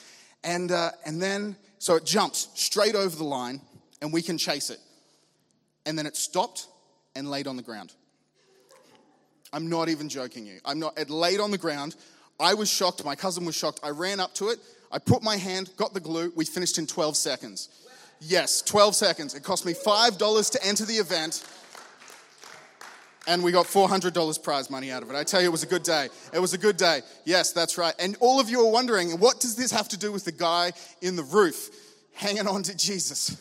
And, 0.45 0.71
uh, 0.71 0.91
and 1.05 1.21
then, 1.21 1.57
so 1.79 1.97
it 1.97 2.05
jumps 2.05 2.49
straight 2.55 2.95
over 2.95 3.15
the 3.15 3.25
line, 3.25 3.61
and 4.01 4.13
we 4.13 4.23
can 4.23 4.39
chase 4.39 4.71
it. 4.71 4.79
And 5.85 5.99
then 5.99 6.07
it 6.07 6.17
stopped 6.17 6.69
and 7.15 7.31
laid 7.31 7.47
on 7.47 7.57
the 7.57 7.63
ground. 7.63 7.93
I'm 9.53 9.69
not 9.69 9.89
even 9.89 10.09
joking 10.09 10.47
you. 10.47 10.61
I'm 10.65 10.79
not, 10.79 10.99
it 10.99 11.11
laid 11.11 11.41
on 11.41 11.51
the 11.51 11.59
ground. 11.59 11.95
I 12.41 12.55
was 12.55 12.71
shocked. 12.71 13.05
My 13.05 13.15
cousin 13.15 13.45
was 13.45 13.55
shocked. 13.55 13.81
I 13.83 13.91
ran 13.91 14.19
up 14.19 14.35
to 14.37 14.49
it. 14.49 14.59
I 14.93 14.99
put 14.99 15.23
my 15.23 15.37
hand, 15.37 15.71
got 15.77 15.95
the 15.95 16.01
glue, 16.01 16.33
we 16.37 16.45
finished 16.45 16.79
in 16.79 16.87
12 16.87 17.17
seconds. 17.17 17.71
Yes, 18.21 18.63
12 18.63 18.95
seconds. 18.95 19.35
It 19.35 19.43
cost 19.43 19.65
me 19.67 19.73
$5 19.73 20.51
to 20.53 20.67
enter 20.67 20.85
the 20.85 20.95
event, 20.95 21.45
and 23.27 23.43
we 23.43 23.51
got 23.51 23.67
$400 23.67 24.43
prize 24.43 24.71
money 24.71 24.93
out 24.93 25.03
of 25.03 25.11
it. 25.11 25.17
I 25.17 25.25
tell 25.25 25.41
you, 25.41 25.49
it 25.49 25.51
was 25.51 25.63
a 25.63 25.67
good 25.67 25.83
day. 25.83 26.09
It 26.33 26.39
was 26.39 26.53
a 26.53 26.59
good 26.59 26.77
day. 26.77 27.01
Yes, 27.25 27.53
that's 27.53 27.79
right. 27.79 27.95
And 27.99 28.17
all 28.21 28.39
of 28.39 28.51
you 28.51 28.61
are 28.61 28.71
wondering, 28.71 29.13
what 29.13 29.41
does 29.41 29.57
this 29.57 29.73
have 29.73 29.89
to 29.89 29.99
do 29.99 30.13
with 30.13 30.25
the 30.25 30.33
guy 30.33 30.73
in 31.01 31.17
the 31.17 31.25
roof 31.25 31.71
hanging 32.15 32.47
on 32.47 32.63
to 32.65 32.77
Jesus? 32.77 33.37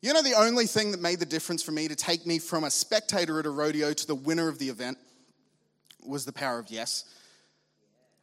You 0.00 0.14
know, 0.14 0.22
the 0.22 0.34
only 0.34 0.66
thing 0.66 0.92
that 0.92 1.02
made 1.02 1.18
the 1.18 1.26
difference 1.26 1.62
for 1.62 1.72
me 1.72 1.86
to 1.86 1.94
take 1.94 2.26
me 2.26 2.38
from 2.38 2.64
a 2.64 2.70
spectator 2.70 3.38
at 3.38 3.44
a 3.44 3.50
rodeo 3.50 3.92
to 3.92 4.06
the 4.06 4.14
winner 4.14 4.48
of 4.48 4.58
the 4.58 4.70
event 4.70 4.96
was 6.04 6.24
the 6.24 6.32
power 6.32 6.58
of 6.58 6.70
yes. 6.70 7.04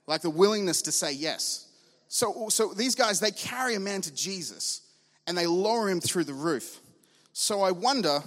Like 0.08 0.22
the 0.22 0.32
willingness 0.32 0.82
to 0.84 0.92
say 0.92 1.14
yes. 1.14 1.67
So, 2.08 2.50
so 2.50 2.74
these 2.74 2.96
guys, 2.96 3.20
they 3.20 3.32
carry 3.32 3.76
a 3.76 3.80
man 3.80 4.02
to 4.02 4.14
Jesus 4.14 4.82
and 5.26 5.38
they 5.38 5.46
lower 5.46 5.90
him 5.90 6.00
through 6.00 6.24
the 6.24 6.34
roof. 6.34 6.80
So 7.34 7.62
I 7.62 7.72
wonder, 7.72 8.22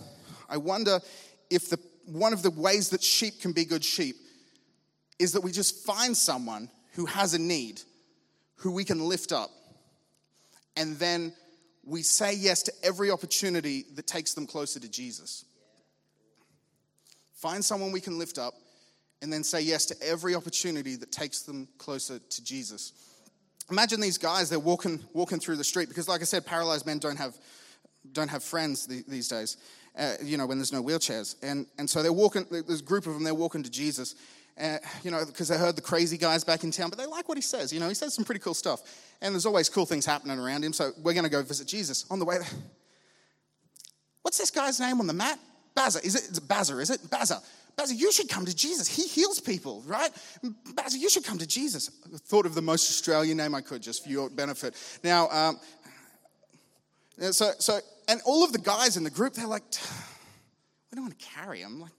I 0.49 0.59
wonder 0.59 1.01
if 1.49 1.71
the, 1.71 1.79
one 2.05 2.33
of 2.33 2.43
the 2.43 2.51
ways 2.51 2.91
that 2.91 3.03
sheep 3.03 3.41
can 3.41 3.53
be 3.53 3.65
good 3.65 3.85
sheep 3.85 4.17
is 5.19 5.33
that 5.33 5.41
we 5.41 5.53
just 5.53 5.85
find 5.85 6.17
someone 6.17 6.71
who 6.93 7.07
has 7.07 7.35
a 7.35 7.39
need, 7.39 7.81
who 8.57 8.73
we 8.73 8.85
can 8.85 9.01
lift 9.01 9.33
up, 9.33 9.51
and 10.77 10.97
then 10.99 11.33
we 11.85 12.03
say 12.03 12.35
yes 12.35 12.63
to 12.63 12.73
every 12.83 13.11
opportunity 13.11 13.85
that 13.95 14.07
takes 14.07 14.35
them 14.35 14.47
closer 14.47 14.79
to 14.79 14.89
Jesus. 14.89 15.45
Find 17.35 17.65
someone 17.65 17.93
we 17.93 18.01
can 18.01 18.19
lift 18.19 18.39
up, 18.39 18.55
and 19.23 19.33
then 19.33 19.45
say 19.45 19.61
yes 19.61 19.87
to 19.87 19.97
every 20.03 20.35
opportunity 20.35 20.97
that 20.97 21.13
takes 21.13 21.43
them 21.43 21.69
closer 21.79 22.19
to 22.19 22.45
Jesus 22.45 23.10
imagine 23.71 24.01
these 24.01 24.19
guys, 24.19 24.51
they're 24.51 24.59
walking, 24.59 25.01
walking 25.13 25.41
through 25.41 25.57
the 25.57 25.65
street 25.65 25.89
because, 25.89 26.09
like 26.09 26.21
I 26.21 26.25
said, 26.25 26.47
paralyzed 26.47 26.87
men 26.87 26.99
don't 26.99 27.17
have, 27.17 27.37
don't 28.13 28.29
have 28.29 28.43
friends 28.43 28.87
these 28.87 29.29
days, 29.29 29.57
uh, 29.99 30.15
you 30.23 30.37
know, 30.37 30.47
when 30.47 30.59
there's 30.59 30.73
no 30.73 30.83
wheelchairs. 30.83 31.37
And, 31.43 31.67
and 31.79 31.89
so 31.89 32.03
they're 32.03 32.13
walking, 32.13 32.47
there's 32.51 32.81
a 32.81 32.85
group 32.85 33.07
of 33.07 33.15
them, 33.15 33.25
they're 33.25 33.35
walking 33.35 33.63
to 33.63 33.71
Jesus, 33.71 34.15
uh, 34.61 34.79
you 35.03 35.11
know, 35.11 35.25
because 35.25 35.49
they 35.49 35.57
heard 35.57 35.77
the 35.77 35.83
crazy 35.83 36.19
guys 36.19 36.45
back 36.45 36.65
in 36.65 36.71
town, 36.71 36.91
but 36.91 36.99
they 36.99 37.07
like 37.07 37.29
what 37.29 37.39
he 37.39 37.43
says. 37.43 37.73
You 37.73 37.81
know, 37.81 37.89
he 37.89 37.95
says 37.95 38.15
some 38.15 38.25
pretty 38.25 38.41
cool 38.41 38.55
stuff. 38.55 38.83
And 39.21 39.35
there's 39.35 39.47
always 39.47 39.69
cool 39.69 39.87
things 39.87 40.05
happening 40.05 40.39
around 40.39 40.65
him, 40.65 40.73
so 40.73 40.93
we're 41.03 41.15
going 41.15 41.25
to 41.25 41.31
go 41.31 41.43
visit 41.43 41.67
Jesus. 41.67 42.07
On 42.11 42.19
the 42.19 42.25
way 42.25 42.39
what's 44.23 44.39
this 44.39 44.51
guy's 44.51 44.81
name 44.81 45.01
on 45.01 45.07
the 45.07 45.13
mat? 45.13 45.39
Bazza. 45.77 46.05
Is 46.05 46.15
it? 46.15 46.29
It's 46.29 46.41
Bazza, 46.41 46.81
is 46.81 46.91
it? 46.91 47.01
Bazza. 47.81 47.99
You 47.99 48.13
should 48.13 48.29
come 48.29 48.45
to 48.47 48.55
Jesus. 48.55 48.89
He 48.89 49.07
heals 49.07 49.41
people, 49.41 49.83
right? 49.87 50.11
Basil, 50.75 51.01
you 51.01 51.09
should 51.09 51.25
come 51.25 51.39
to 51.39 51.47
Jesus. 51.47 51.91
I 52.07 52.17
thought 52.19 52.47
of 52.47 52.55
the 52.55 52.63
most 52.63 52.91
Australian 52.91 53.37
name 53.37 53.55
I 53.55 53.61
could 53.61 53.83
just 53.83 54.05
for 54.05 54.11
your 54.11 54.31
benefit. 54.31 54.75
Now, 55.03 55.29
um, 55.31 55.61
so, 57.31 57.53
so, 57.59 57.81
and 58.09 58.21
all 58.25 58.45
of 58.45 58.53
the 58.53 58.59
guys 58.59 58.97
in 58.97 59.05
the 59.05 59.11
group, 59.11 59.35
they're 59.35 59.47
like, 59.47 59.65
we 60.91 60.97
don't 60.97 61.05
want 61.05 61.19
to 61.19 61.27
carry 61.27 61.61
him. 61.61 61.81
Like, 61.81 61.93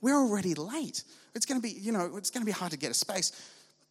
we're 0.00 0.16
already 0.16 0.54
late. 0.54 1.04
It's 1.34 1.44
going 1.44 1.60
to 1.60 1.62
be, 1.62 1.70
you 1.70 1.92
know, 1.92 2.16
it's 2.16 2.30
going 2.30 2.42
to 2.42 2.46
be 2.46 2.52
hard 2.52 2.72
to 2.72 2.78
get 2.78 2.90
a 2.90 2.94
space. 2.94 3.32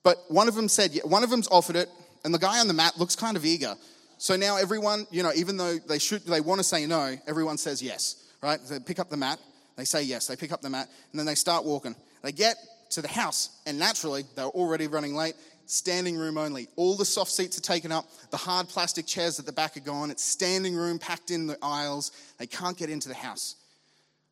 But 0.04 0.18
one 0.30 0.48
of 0.48 0.56
them 0.56 0.70
said, 0.70 0.98
one 1.04 1.24
of 1.24 1.30
them's 1.30 1.48
offered 1.50 1.76
it, 1.76 1.90
and 2.24 2.34
the 2.34 2.40
guy 2.40 2.60
on 2.60 2.68
the 2.68 2.74
mat 2.74 2.98
looks 2.98 3.16
kind 3.16 3.36
of 3.36 3.46
eager. 3.46 3.76
So 4.18 4.36
now 4.36 4.58
everyone, 4.58 5.06
you 5.12 5.22
know, 5.22 5.32
even 5.36 5.58
though 5.58 5.78
they 5.78 6.00
should, 6.00 6.26
they 6.26 6.42
want 6.42 6.60
to 6.60 6.64
say 6.64 6.86
no, 6.86 7.16
everyone 7.28 7.58
says 7.58 7.84
yes, 7.84 8.24
right? 8.42 8.60
They 8.70 8.80
pick 8.80 9.00
up 9.00 9.10
the 9.10 9.18
mat, 9.18 9.40
they 9.78 9.86
say 9.86 10.04
yes, 10.04 10.28
they 10.28 10.36
pick 10.36 10.52
up 10.52 10.62
the 10.62 10.70
mat, 10.70 10.90
and 11.12 11.20
then 11.20 11.26
they 11.26 11.36
start 11.36 11.64
walking. 11.64 11.96
They 12.24 12.32
get 12.32 12.58
to 12.92 13.02
the 13.02 13.08
house, 13.08 13.50
and 13.66 13.80
naturally, 13.80 14.26
they're 14.36 14.46
already 14.46 14.88
running 14.88 15.16
late. 15.16 15.36
Standing 15.70 16.16
room 16.16 16.38
only. 16.38 16.70
All 16.78 16.96
the 16.96 17.04
soft 17.04 17.30
seats 17.30 17.58
are 17.58 17.62
taken 17.62 17.92
up. 17.92 18.06
The 18.32 18.38
hard 18.38 18.70
plastic 18.70 19.06
chairs 19.06 19.38
at 19.38 19.46
the 19.46 19.52
back 19.52 19.76
are 19.76 19.82
gone. 19.82 20.12
It's 20.12 20.24
standing 20.24 20.74
room 20.76 20.98
packed 20.98 21.30
in 21.30 21.46
the 21.46 21.58
aisles. 21.62 22.14
They 22.38 22.48
can't 22.48 22.78
get 22.78 22.90
into 22.90 23.10
the 23.10 23.16
house. 23.16 23.56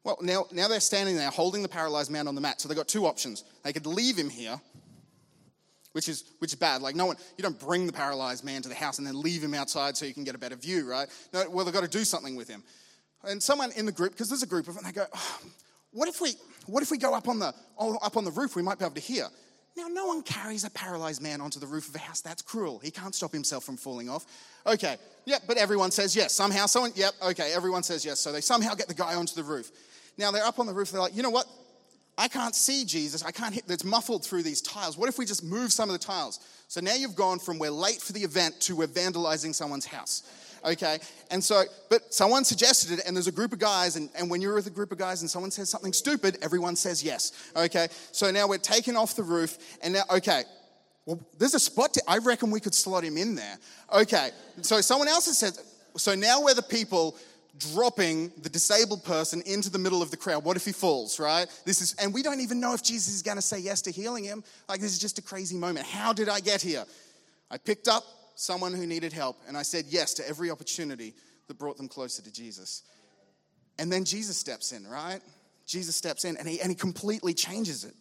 Well, 0.06 0.18
now, 0.22 0.46
now 0.54 0.70
they're 0.70 0.80
standing 0.80 1.18
there 1.18 1.30
holding 1.30 1.62
the 1.62 1.68
paralyzed 1.68 2.10
man 2.10 2.30
on 2.30 2.36
the 2.36 2.42
mat. 2.42 2.62
So 2.62 2.70
they've 2.70 2.78
got 2.78 2.88
two 2.88 3.06
options. 3.06 3.44
They 3.64 3.74
could 3.74 3.86
leave 3.86 4.16
him 4.16 4.30
here, 4.30 4.62
which 5.92 6.08
is, 6.08 6.24
which 6.40 6.54
is 6.54 6.60
bad. 6.60 6.82
Like, 6.82 6.96
no 6.96 7.06
one, 7.06 7.18
you 7.38 7.42
don't 7.42 7.60
bring 7.60 7.86
the 7.86 7.92
paralyzed 7.92 8.46
man 8.46 8.62
to 8.62 8.70
the 8.70 8.76
house 8.76 9.00
and 9.00 9.06
then 9.06 9.20
leave 9.20 9.44
him 9.44 9.54
outside 9.54 9.98
so 9.98 10.06
you 10.06 10.14
can 10.14 10.24
get 10.24 10.36
a 10.36 10.38
better 10.38 10.56
view, 10.56 10.90
right? 10.90 11.10
No, 11.34 11.50
well, 11.50 11.66
they've 11.66 11.74
got 11.74 11.84
to 11.84 11.90
do 11.90 12.06
something 12.06 12.38
with 12.38 12.48
him. 12.48 12.64
And 13.28 13.42
someone 13.42 13.72
in 13.76 13.86
the 13.86 13.92
group, 13.92 14.12
because 14.12 14.30
there's 14.30 14.44
a 14.44 14.48
group 14.48 14.68
of 14.68 14.76
them, 14.76 14.84
they 14.86 14.92
go, 14.92 15.06
oh, 15.14 15.40
what 15.92 16.10
if 16.10 16.22
we, 16.22 16.34
what 16.66 16.84
if 16.84 16.92
we 16.92 16.98
go 16.98 17.14
up 17.14 17.28
on 17.28 17.40
the, 17.40 17.54
oh, 17.78 17.98
up 18.02 18.18
on 18.18 18.26
the 18.26 18.32
roof? 18.32 18.56
We 18.56 18.62
might 18.62 18.80
be 18.80 18.86
able 18.86 18.96
to 18.96 19.02
hear. 19.02 19.28
Now, 19.78 19.88
no 19.88 20.06
one 20.06 20.22
carries 20.22 20.64
a 20.64 20.70
paralyzed 20.70 21.22
man 21.22 21.42
onto 21.42 21.60
the 21.60 21.68
roof 21.68 21.90
of 21.90 21.96
a 21.96 22.00
house. 22.00 22.22
That's 22.22 22.42
cruel. 22.42 22.80
He 22.80 22.92
can't 22.92 23.14
stop 23.14 23.34
himself 23.34 23.66
from 23.66 23.76
falling 23.76 24.10
off. 24.10 24.26
Okay, 24.66 24.96
yep, 25.26 25.42
but 25.48 25.58
everyone 25.58 25.92
says 25.92 26.16
yes. 26.16 26.34
Somehow, 26.34 26.66
someone, 26.66 26.92
yep, 26.96 27.14
okay, 27.22 27.52
everyone 27.54 27.84
says 27.84 28.06
yes. 28.06 28.20
So 28.20 28.32
they 28.32 28.42
somehow 28.42 28.74
get 28.74 28.88
the 28.88 28.94
guy 28.94 29.16
onto 29.16 29.36
the 29.36 29.44
roof. 29.44 29.72
Now 30.18 30.32
they're 30.32 30.46
up 30.46 30.60
on 30.60 30.66
the 30.66 30.74
roof. 30.74 30.92
They're 30.92 31.02
like, 31.02 31.16
you 31.16 31.24
know 31.24 31.30
what? 31.30 31.46
I 32.18 32.30
can't 32.30 32.56
see 32.56 32.86
Jesus. 32.86 33.24
I 33.24 33.32
can't 33.32 33.54
hit, 33.54 33.66
it's 33.68 33.84
muffled 33.84 34.24
through 34.24 34.44
these 34.44 34.62
tiles. 34.62 34.98
What 34.98 35.10
if 35.10 35.18
we 35.18 35.26
just 35.26 35.44
move 35.44 35.74
some 35.74 35.90
of 35.90 35.94
the 35.94 36.06
tiles? 36.06 36.40
So 36.70 36.80
now 36.80 36.94
you've 36.94 37.16
gone 37.16 37.40
from 37.40 37.60
we're 37.60 37.70
late 37.70 38.02
for 38.02 38.14
the 38.14 38.22
event 38.22 38.62
to 38.62 38.78
we're 38.78 38.88
vandalizing 38.88 39.54
someone's 39.54 39.86
house 39.86 40.24
okay? 40.66 41.00
And 41.32 41.44
so, 41.44 41.64
but 41.90 42.14
someone 42.14 42.44
suggested 42.44 42.92
it, 42.98 43.06
and 43.06 43.16
there's 43.16 43.28
a 43.28 43.32
group 43.32 43.54
of 43.54 43.60
guys, 43.60 43.96
and, 43.96 44.10
and 44.18 44.30
when 44.30 44.42
you're 44.42 44.56
with 44.56 44.68
a 44.68 44.72
group 44.72 44.92
of 44.92 44.98
guys 44.98 45.22
and 45.22 45.30
someone 45.30 45.52
says 45.52 45.70
something 45.70 45.94
stupid, 45.94 46.38
everyone 46.42 46.76
says 46.76 47.04
yes, 47.04 47.52
okay? 47.56 47.88
So 48.12 48.32
now 48.32 48.48
we're 48.48 48.58
taking 48.58 48.96
off 48.96 49.16
the 49.16 49.24
roof, 49.24 49.58
and 49.82 49.94
now, 49.94 50.04
okay, 50.12 50.44
well, 51.06 51.20
there's 51.38 51.54
a 51.54 51.60
spot, 51.60 51.94
to, 51.94 52.04
I 52.08 52.18
reckon 52.18 52.50
we 52.50 52.60
could 52.60 52.74
slot 52.74 53.04
him 53.04 53.18
in 53.18 53.36
there. 53.36 53.58
Okay, 53.94 54.32
so 54.62 54.82
someone 54.82 55.08
else 55.08 55.28
has 55.28 55.38
said, 55.38 55.54
so 55.98 56.16
now 56.16 56.42
we're 56.42 56.56
the 56.56 56.64
people 56.64 57.16
dropping 57.74 58.32
the 58.42 58.50
disabled 58.50 59.04
person 59.06 59.42
into 59.46 59.70
the 59.70 59.78
middle 59.78 60.02
of 60.02 60.12
the 60.12 60.18
crowd. 60.18 60.44
What 60.44 60.58
if 60.58 60.66
he 60.66 60.74
falls, 60.74 61.20
right? 61.20 61.48
This 61.64 61.82
is, 61.82 61.94
and 62.02 62.14
we 62.14 62.22
don't 62.22 62.42
even 62.42 62.60
know 62.60 62.74
if 62.74 62.84
Jesus 62.84 63.14
is 63.14 63.22
going 63.22 63.38
to 63.38 63.42
say 63.42 63.60
yes 63.60 63.82
to 63.84 63.92
healing 63.92 64.24
him. 64.24 64.44
Like, 64.68 64.82
this 64.82 64.92
is 64.92 65.00
just 65.00 65.20
a 65.20 65.22
crazy 65.22 65.56
moment. 65.56 65.86
How 65.86 66.12
did 66.12 66.28
I 66.28 66.40
get 66.40 66.62
here? 66.62 66.84
I 67.50 67.58
picked 67.58 67.88
up 67.88 68.04
someone 68.36 68.74
who 68.74 68.86
needed 68.86 69.14
help, 69.14 69.38
and 69.48 69.58
I 69.58 69.64
said 69.64 69.86
yes 69.88 70.14
to 70.16 70.28
every 70.28 70.52
opportunity 70.52 71.14
that 71.48 71.58
brought 71.58 71.78
them 71.78 71.88
closer 71.88 72.22
to 72.22 72.32
Jesus. 72.32 72.84
And 73.78 73.92
then 73.92 74.06
Jesus 74.06 74.38
steps 74.38 74.72
in, 74.72 74.88
right? 74.88 75.20
Jesus 75.66 75.96
steps 75.96 76.26
in 76.26 76.38
and 76.38 76.48
he, 76.48 76.62
and 76.62 76.70
he 76.70 76.76
completely 76.76 77.34
changes 77.34 77.84
it, 77.84 77.94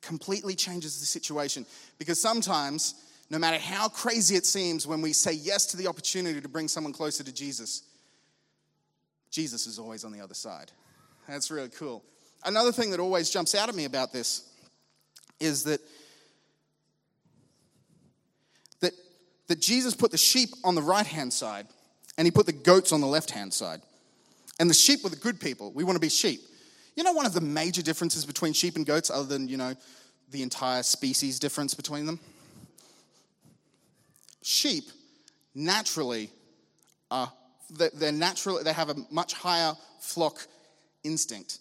completely 0.00 0.54
changes 0.54 1.00
the 1.00 1.06
situation. 1.06 1.66
Because 1.98 2.20
sometimes, 2.20 2.94
no 3.30 3.38
matter 3.38 3.58
how 3.58 3.88
crazy 3.88 4.36
it 4.36 4.46
seems 4.46 4.86
when 4.86 5.00
we 5.00 5.12
say 5.12 5.32
yes 5.32 5.66
to 5.66 5.76
the 5.76 5.86
opportunity 5.86 6.40
to 6.40 6.48
bring 6.48 6.68
someone 6.68 6.92
closer 6.92 7.24
to 7.24 7.32
Jesus, 7.32 7.82
Jesus 9.30 9.66
is 9.66 9.78
always 9.78 10.04
on 10.04 10.12
the 10.12 10.20
other 10.20 10.34
side. 10.34 10.70
That's 11.28 11.50
really 11.50 11.70
cool. 11.70 12.04
Another 12.44 12.72
thing 12.72 12.90
that 12.90 13.00
always 13.00 13.30
jumps 13.30 13.54
out 13.54 13.68
at 13.68 13.74
me 13.74 13.84
about 13.84 14.12
this 14.12 14.50
is 15.40 15.64
that 15.64 15.80
that 19.52 19.60
Jesus 19.60 19.94
put 19.94 20.10
the 20.10 20.16
sheep 20.16 20.48
on 20.64 20.74
the 20.74 20.80
right 20.80 21.06
hand 21.06 21.30
side 21.30 21.66
and 22.16 22.26
he 22.26 22.30
put 22.30 22.46
the 22.46 22.54
goats 22.54 22.90
on 22.90 23.02
the 23.02 23.06
left 23.06 23.30
hand 23.30 23.52
side. 23.52 23.82
And 24.58 24.70
the 24.70 24.74
sheep 24.74 25.04
were 25.04 25.10
the 25.10 25.16
good 25.16 25.38
people. 25.38 25.70
We 25.72 25.84
want 25.84 25.96
to 25.96 26.00
be 26.00 26.08
sheep. 26.08 26.40
You 26.96 27.04
know, 27.04 27.12
one 27.12 27.26
of 27.26 27.34
the 27.34 27.42
major 27.42 27.82
differences 27.82 28.24
between 28.24 28.54
sheep 28.54 28.76
and 28.76 28.86
goats, 28.86 29.10
other 29.10 29.26
than, 29.26 29.48
you 29.48 29.58
know, 29.58 29.74
the 30.30 30.42
entire 30.42 30.82
species 30.82 31.38
difference 31.38 31.74
between 31.74 32.06
them? 32.06 32.18
Sheep 34.40 34.84
naturally 35.54 36.30
are, 37.10 37.30
they're 37.68 38.10
naturally, 38.10 38.62
they 38.62 38.72
have 38.72 38.88
a 38.88 38.96
much 39.10 39.34
higher 39.34 39.74
flock 40.00 40.46
instinct. 41.04 41.58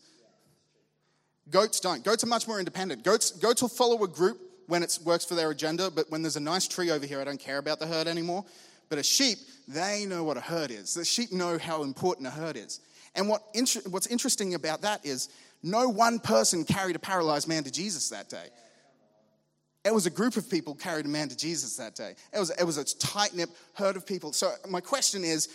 Goats 1.50 1.82
don't. 1.82 2.06
Goats 2.06 2.24
are 2.24 2.28
much 2.28 2.48
more 2.48 2.60
independent. 2.60 3.04
Goats, 3.04 3.32
goats 3.32 3.62
will 3.62 3.68
follow 3.68 4.02
a 4.06 4.08
group 4.08 4.40
when 4.72 4.84
it 4.84 4.98
works 5.04 5.26
for 5.26 5.36
their 5.36 5.52
agenda, 5.52 5.92
but 5.92 6.10
when 6.10 6.22
there's 6.22 6.38
a 6.38 6.40
nice 6.40 6.66
tree 6.66 6.92
over 6.92 7.06
here, 7.06 7.20
I 7.20 7.26
don't 7.26 7.38
care 7.38 7.58
about 7.58 7.80
the 7.80 7.86
herd 7.86 8.08
anymore. 8.08 8.46
But 8.88 9.00
a 9.00 9.04
sheep, 9.04 9.38
they 9.68 10.06
know 10.06 10.24
what 10.24 10.38
a 10.38 10.40
herd 10.42 10.72
is. 10.72 10.94
The 10.94 11.04
sheep 11.04 11.34
know 11.34 11.58
how 11.58 11.84
important 11.84 12.26
a 12.26 12.32
herd 12.32 12.56
is. 12.56 12.80
And 13.14 13.28
what 13.28 13.42
inter- 13.54 13.82
what's 13.90 14.08
interesting 14.08 14.54
about 14.54 14.84
that 14.84 15.06
is 15.06 15.28
no 15.62 15.90
one 15.90 16.20
person 16.20 16.64
carried 16.64 16.96
a 16.96 17.00
paralyzed 17.00 17.50
man 17.50 17.66
to 17.66 17.72
Jesus 17.72 18.08
that 18.12 18.30
day. 18.30 18.46
It 19.84 19.94
was 19.94 20.06
a 20.06 20.10
group 20.10 20.38
of 20.38 20.50
people 20.50 20.74
carried 20.74 21.06
a 21.06 21.10
man 21.10 21.28
to 21.28 21.36
Jesus 21.36 21.76
that 21.76 21.96
day. 21.96 22.16
It 22.34 22.40
was, 22.40 22.50
it 22.52 22.64
was 22.64 22.78
a 22.78 22.86
tight 22.98 23.36
knit 23.36 23.50
herd 23.74 23.98
of 23.98 24.06
people. 24.06 24.32
So, 24.32 24.54
my 24.70 24.80
question 24.80 25.26
is 25.26 25.50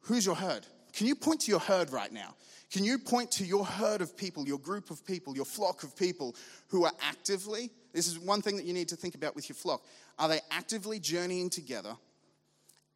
who's 0.00 0.26
your 0.26 0.34
herd? 0.34 0.66
Can 0.92 1.06
you 1.06 1.14
point 1.14 1.42
to 1.42 1.50
your 1.52 1.60
herd 1.60 1.92
right 1.92 2.12
now? 2.12 2.34
Can 2.72 2.82
you 2.82 2.98
point 2.98 3.30
to 3.32 3.44
your 3.44 3.64
herd 3.64 4.00
of 4.00 4.16
people, 4.16 4.48
your 4.48 4.58
group 4.58 4.90
of 4.90 5.06
people, 5.06 5.36
your 5.36 5.44
flock 5.44 5.84
of 5.84 5.94
people 5.94 6.34
who 6.66 6.84
are 6.84 6.92
actively 7.08 7.70
this 7.92 8.06
is 8.06 8.18
one 8.18 8.42
thing 8.42 8.56
that 8.56 8.64
you 8.64 8.72
need 8.72 8.88
to 8.88 8.96
think 8.96 9.14
about 9.14 9.34
with 9.34 9.48
your 9.48 9.56
flock. 9.56 9.82
Are 10.18 10.28
they 10.28 10.40
actively 10.50 10.98
journeying 10.98 11.50
together 11.50 11.94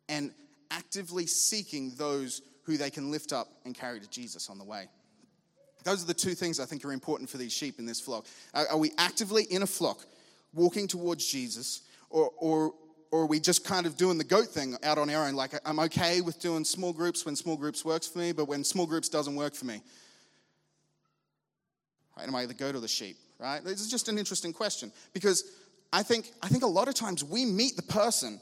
and 0.09 0.33
actively 0.71 1.27
seeking 1.27 1.93
those 1.97 2.43
who 2.63 2.77
they 2.77 2.91
can 2.91 3.11
lift 3.11 3.33
up 3.33 3.49
and 3.65 3.75
carry 3.75 4.01
to 4.01 4.09
Jesus 4.09 4.49
on 4.49 4.59
the 4.59 4.65
way? 4.65 4.87
Those 5.85 6.03
are 6.03 6.07
the 6.07 6.15
two 6.15 6.35
things 6.35 6.59
I 6.59 6.65
think 6.65 6.85
are 6.85 6.93
important 6.93 7.31
for 7.31 7.39
these 7.39 7.53
sheep 7.53 7.79
in 7.79 7.87
this 7.87 8.01
flock. 8.01 8.27
Are 8.55 8.77
we 8.77 8.91
actively 8.99 9.45
in 9.45 9.63
a 9.63 9.67
flock 9.67 10.05
walking 10.53 10.89
towards 10.89 11.25
Jesus, 11.25 11.83
or, 12.11 12.33
or, 12.39 12.73
or 13.13 13.23
are 13.23 13.27
we 13.27 13.39
just 13.39 13.65
kind 13.65 13.87
of 13.87 13.97
doing 13.97 14.19
the 14.19 14.25
goat 14.25 14.49
thing 14.49 14.77
out 14.83 14.99
on 14.99 15.09
our 15.11 15.29
own? 15.29 15.35
Like, 15.35 15.53
I'm 15.65 15.79
okay 15.81 16.23
with 16.23 16.41
doing 16.41 16.65
small 16.65 16.93
groups 16.93 17.25
when 17.25 17.37
small 17.37 17.57
groups 17.57 17.85
works 17.85 18.09
for 18.09 18.19
me, 18.19 18.33
but 18.33 18.49
when 18.49 18.65
small 18.65 18.87
groups 18.87 19.09
doesn't 19.09 19.37
work 19.37 19.55
for 19.55 19.67
me, 19.67 19.81
right, 22.17 22.27
am 22.27 22.35
I 22.35 22.47
the 22.47 22.55
goat 22.55 22.75
or 22.75 22.81
the 22.81 22.89
sheep? 22.89 23.17
Right? 23.38 23.62
This 23.64 23.81
is 23.81 23.90
just 23.90 24.09
an 24.09 24.18
interesting 24.18 24.53
question 24.53 24.92
because 25.12 25.44
I 25.92 26.03
think, 26.03 26.33
I 26.42 26.49
think 26.49 26.62
a 26.62 26.68
lot 26.68 26.88
of 26.88 26.94
times 26.94 27.22
we 27.25 27.44
meet 27.44 27.77
the 27.77 27.83
person, 27.83 28.40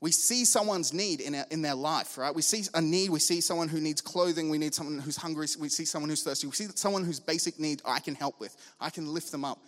we 0.00 0.10
see 0.12 0.44
someone's 0.44 0.92
need 0.92 1.20
in, 1.20 1.34
in 1.50 1.62
their 1.62 1.74
life, 1.74 2.16
right? 2.16 2.34
We 2.34 2.42
see 2.42 2.64
a 2.74 2.80
need, 2.80 3.10
we 3.10 3.20
see 3.20 3.40
someone 3.40 3.68
who 3.68 3.80
needs 3.80 4.00
clothing, 4.00 4.48
we 4.48 4.58
need 4.58 4.74
someone 4.74 4.98
who's 4.98 5.16
hungry, 5.16 5.46
we 5.58 5.68
see 5.68 5.84
someone 5.84 6.08
who's 6.08 6.22
thirsty, 6.22 6.46
we 6.46 6.54
see 6.54 6.68
someone 6.74 7.04
whose 7.04 7.20
basic 7.20 7.60
need 7.60 7.82
I 7.84 8.00
can 8.00 8.14
help 8.14 8.40
with, 8.40 8.56
I 8.80 8.90
can 8.90 9.12
lift 9.12 9.30
them 9.30 9.44
up. 9.44 9.58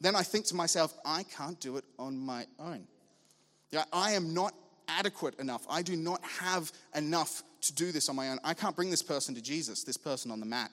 Then 0.00 0.14
I 0.14 0.22
think 0.22 0.44
to 0.46 0.54
myself, 0.54 0.94
I 1.04 1.22
can't 1.22 1.58
do 1.60 1.76
it 1.76 1.84
on 1.98 2.18
my 2.18 2.46
own. 2.58 2.86
Yeah, 3.70 3.84
I 3.92 4.12
am 4.12 4.34
not 4.34 4.54
adequate 4.88 5.38
enough. 5.38 5.66
I 5.68 5.82
do 5.82 5.96
not 5.96 6.22
have 6.40 6.70
enough 6.94 7.42
to 7.62 7.74
do 7.74 7.92
this 7.92 8.08
on 8.08 8.16
my 8.16 8.30
own. 8.30 8.38
I 8.44 8.54
can't 8.54 8.76
bring 8.76 8.90
this 8.90 9.02
person 9.02 9.34
to 9.34 9.40
Jesus, 9.40 9.82
this 9.82 9.96
person 9.96 10.30
on 10.30 10.40
the 10.40 10.46
mat. 10.46 10.70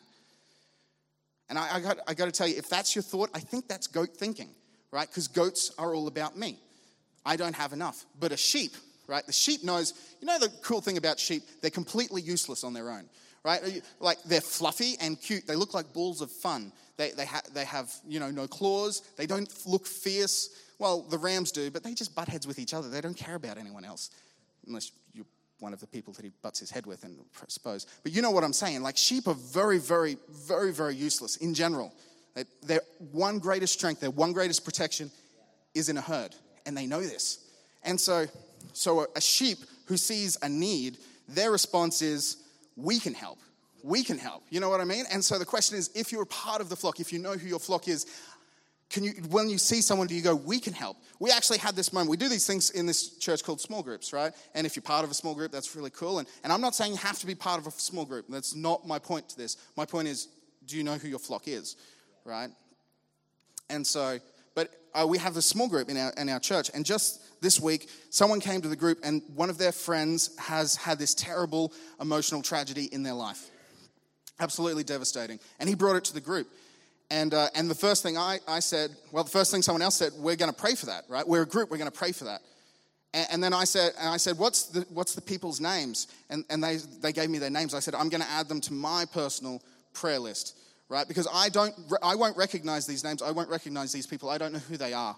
And 1.54 1.60
I, 1.60 1.76
I, 1.76 1.80
got, 1.82 2.00
I 2.08 2.16
got 2.16 2.26
to 2.26 2.32
tell 2.32 2.48
you, 2.48 2.56
if 2.58 2.68
that's 2.68 2.96
your 2.96 3.04
thought, 3.04 3.30
I 3.36 3.40
think 3.40 3.68
that's 3.68 3.86
goat 3.86 4.18
thinking, 4.18 4.50
right? 4.90 5.08
Because 5.08 5.28
goats 5.28 5.72
are 5.78 5.94
all 5.94 6.08
about 6.08 6.36
me. 6.36 6.58
I 7.24 7.36
don't 7.36 7.54
have 7.54 7.74
enough. 7.74 8.08
But 8.20 8.32
a 8.32 8.38
sheep, 8.38 8.72
right? 9.06 9.24
The 9.24 9.34
sheep 9.34 9.64
knows, 9.64 9.94
you 10.20 10.26
know, 10.26 10.40
the 10.40 10.50
cool 10.64 10.82
thing 10.82 10.98
about 10.98 11.20
sheep, 11.20 11.44
they're 11.62 11.70
completely 11.70 12.24
useless 12.24 12.64
on 12.64 12.74
their 12.74 12.90
own, 12.90 13.08
right? 13.46 13.84
Like 14.00 14.18
they're 14.24 14.42
fluffy 14.42 14.96
and 15.00 15.22
cute. 15.22 15.46
They 15.46 15.56
look 15.56 15.76
like 15.76 15.94
balls 15.94 16.22
of 16.22 16.32
fun. 16.32 16.72
They, 16.98 17.12
they, 17.12 17.28
ha- 17.28 17.44
they 17.54 17.66
have, 17.66 17.94
you 18.08 18.20
know, 18.20 18.32
no 18.32 18.48
claws. 18.48 19.04
They 19.16 19.28
don't 19.28 19.48
look 19.68 19.86
fierce. 19.86 20.50
Well, 20.80 21.04
the 21.04 21.20
rams 21.20 21.52
do, 21.52 21.70
but 21.70 21.84
they 21.84 21.94
just 21.94 22.16
butt 22.16 22.30
heads 22.30 22.48
with 22.48 22.58
each 22.58 22.74
other. 22.74 22.90
They 22.90 23.02
don't 23.02 23.16
care 23.16 23.36
about 23.36 23.60
anyone 23.60 23.86
else, 23.86 24.10
unless 24.66 24.92
one 25.64 25.74
of 25.74 25.80
the 25.80 25.88
people 25.88 26.14
that 26.14 26.26
he 26.26 26.32
butts 26.42 26.60
his 26.60 26.70
head 26.70 26.86
with, 26.86 27.04
and 27.04 27.18
I 27.42 27.46
suppose. 27.48 27.88
But 28.04 28.12
you 28.12 28.22
know 28.22 28.32
what 28.32 28.44
I'm 28.44 28.54
saying? 28.54 28.84
Like 28.84 28.98
sheep 28.98 29.28
are 29.28 29.34
very, 29.34 29.80
very, 29.80 30.18
very, 30.30 30.72
very 30.74 30.96
useless 30.96 31.38
in 31.38 31.54
general. 31.54 31.94
Their 32.62 32.82
one 33.12 33.40
greatest 33.40 33.74
strength, 33.74 34.02
their 34.02 34.12
one 34.12 34.34
greatest 34.34 34.66
protection 34.66 35.10
is 35.74 35.90
in 35.90 35.98
a 35.98 36.02
herd, 36.02 36.36
and 36.66 36.76
they 36.78 36.86
know 36.86 37.02
this. 37.02 37.40
And 37.84 38.00
so, 38.00 38.26
so 38.74 39.08
a 39.16 39.22
sheep 39.22 39.60
who 39.86 39.98
sees 39.98 40.38
a 40.42 40.50
need, 40.50 40.98
their 41.28 41.52
response 41.52 42.02
is, 42.02 42.38
"We 42.76 43.00
can 43.00 43.14
help. 43.14 43.40
we 43.84 44.02
can 44.04 44.18
help. 44.18 44.44
You 44.50 44.62
know 44.62 44.70
what 44.70 44.80
I 44.80 44.86
mean? 44.86 45.06
And 45.12 45.24
so 45.24 45.38
the 45.38 45.46
question 45.46 45.78
is 45.78 45.92
if 45.94 46.12
you're 46.12 46.24
a 46.24 46.26
part 46.26 46.62
of 46.62 46.70
the 46.70 46.76
flock, 46.76 47.00
if 47.02 47.12
you 47.12 47.20
know 47.20 47.34
who 47.34 47.48
your 47.48 47.60
flock 47.60 47.88
is, 47.90 48.06
can 48.94 49.04
you, 49.04 49.14
when 49.32 49.50
you 49.50 49.58
see 49.58 49.82
someone, 49.82 50.06
do 50.06 50.14
you 50.14 50.22
go, 50.22 50.36
we 50.36 50.60
can 50.60 50.72
help? 50.72 50.98
We 51.20 51.32
actually 51.32 51.58
had 51.58 51.76
this 51.76 51.92
moment. 51.92 52.12
We 52.12 52.18
do 52.18 52.30
these 52.30 52.46
things 52.46 52.70
in 52.70 52.86
this 52.86 53.18
church 53.18 53.44
called 53.44 53.60
small 53.60 53.82
groups, 53.82 54.14
right? 54.14 54.32
And 54.54 54.68
if 54.68 54.76
you're 54.76 54.84
part 54.84 55.04
of 55.04 55.10
a 55.10 55.16
small 55.16 55.34
group, 55.34 55.52
that's 55.52 55.76
really 55.76 55.90
cool. 55.90 56.20
And, 56.20 56.28
and 56.44 56.54
I'm 56.54 56.62
not 56.62 56.76
saying 56.76 56.92
you 56.92 56.98
have 56.98 57.18
to 57.18 57.26
be 57.26 57.34
part 57.34 57.60
of 57.60 57.66
a 57.66 57.72
small 57.72 58.06
group. 58.06 58.28
That's 58.30 58.56
not 58.56 58.86
my 58.86 59.00
point 59.00 59.30
to 59.30 59.38
this. 59.38 59.58
My 59.76 59.86
point 59.86 60.10
is, 60.10 60.28
do 60.68 60.78
you 60.78 60.84
know 60.84 60.94
who 60.94 61.08
your 61.08 61.18
flock 61.18 61.48
is, 61.48 61.76
right? 62.24 62.52
And 63.68 63.86
so, 63.86 64.20
but 64.54 64.70
uh, 64.94 65.08
we 65.08 65.18
have 65.18 65.38
a 65.38 65.42
small 65.42 65.68
group 65.68 65.90
in 65.90 65.98
our, 65.98 66.14
in 66.16 66.30
our 66.30 66.40
church. 66.40 66.70
And 66.72 66.86
just 66.86 67.42
this 67.42 67.60
week, 67.60 67.90
someone 68.12 68.40
came 68.40 68.62
to 68.62 68.68
the 68.68 68.76
group, 68.76 69.00
and 69.04 69.24
one 69.34 69.50
of 69.50 69.58
their 69.58 69.72
friends 69.72 70.38
has 70.38 70.76
had 70.76 71.00
this 71.00 71.16
terrible 71.16 71.74
emotional 72.00 72.44
tragedy 72.44 72.90
in 72.92 73.02
their 73.02 73.16
life. 73.16 73.50
Absolutely 74.40 74.84
devastating. 74.84 75.40
And 75.60 75.68
he 75.68 75.74
brought 75.74 75.96
it 75.96 76.04
to 76.06 76.14
the 76.14 76.22
group. 76.22 76.48
And, 77.10 77.34
uh, 77.34 77.48
and 77.56 77.70
the 77.70 77.76
first 77.76 78.02
thing 78.04 78.18
I, 78.18 78.40
I 78.48 78.60
said, 78.60 78.92
well, 79.12 79.24
the 79.24 79.30
first 79.30 79.52
thing 79.52 79.62
someone 79.62 79.82
else 79.82 79.96
said, 79.96 80.14
we're 80.18 80.36
going 80.36 80.52
to 80.52 80.58
pray 80.58 80.76
for 80.76 80.88
that, 80.88 81.04
right? 81.08 81.28
We're 81.28 81.44
a 81.44 81.48
group, 81.48 81.70
we're 81.70 81.78
going 81.78 81.92
to 81.92 81.98
pray 81.98 82.12
for 82.12 82.26
that. 82.26 82.42
And, 83.14 83.28
and, 83.32 83.44
then 83.44 83.54
I 83.54 83.66
said, 83.66 83.94
and 84.00 84.10
I 84.10 84.18
said, 84.18 84.38
what's 84.38 84.64
the, 84.64 84.86
what's 84.90 85.14
the 85.14 85.22
people's 85.22 85.62
names? 85.62 86.08
And, 86.30 86.44
and 86.50 86.64
they, 86.64 86.78
they 87.02 87.14
gave 87.14 87.30
me 87.30 87.38
their 87.38 87.50
names. 87.50 87.74
I 87.74 87.80
said, 87.80 87.94
I'm 87.94 88.10
going 88.10 88.22
to 88.22 88.30
add 88.30 88.48
them 88.48 88.62
to 88.62 88.74
my 88.74 89.06
personal 89.14 89.62
prayer 89.94 90.20
list, 90.20 90.58
right? 90.90 91.08
Because 91.08 91.28
I, 91.32 91.50
don't, 91.50 91.74
I 92.02 92.16
won't 92.16 92.36
recognize 92.36 92.88
these 92.88 93.04
names. 93.04 93.22
I 93.22 93.32
won't 93.32 93.50
recognize 93.50 93.92
these 93.92 94.08
people. 94.08 94.30
I 94.30 94.38
don't 94.38 94.54
know 94.54 94.60
who 94.60 94.78
they 94.78 94.94
are. 94.94 95.16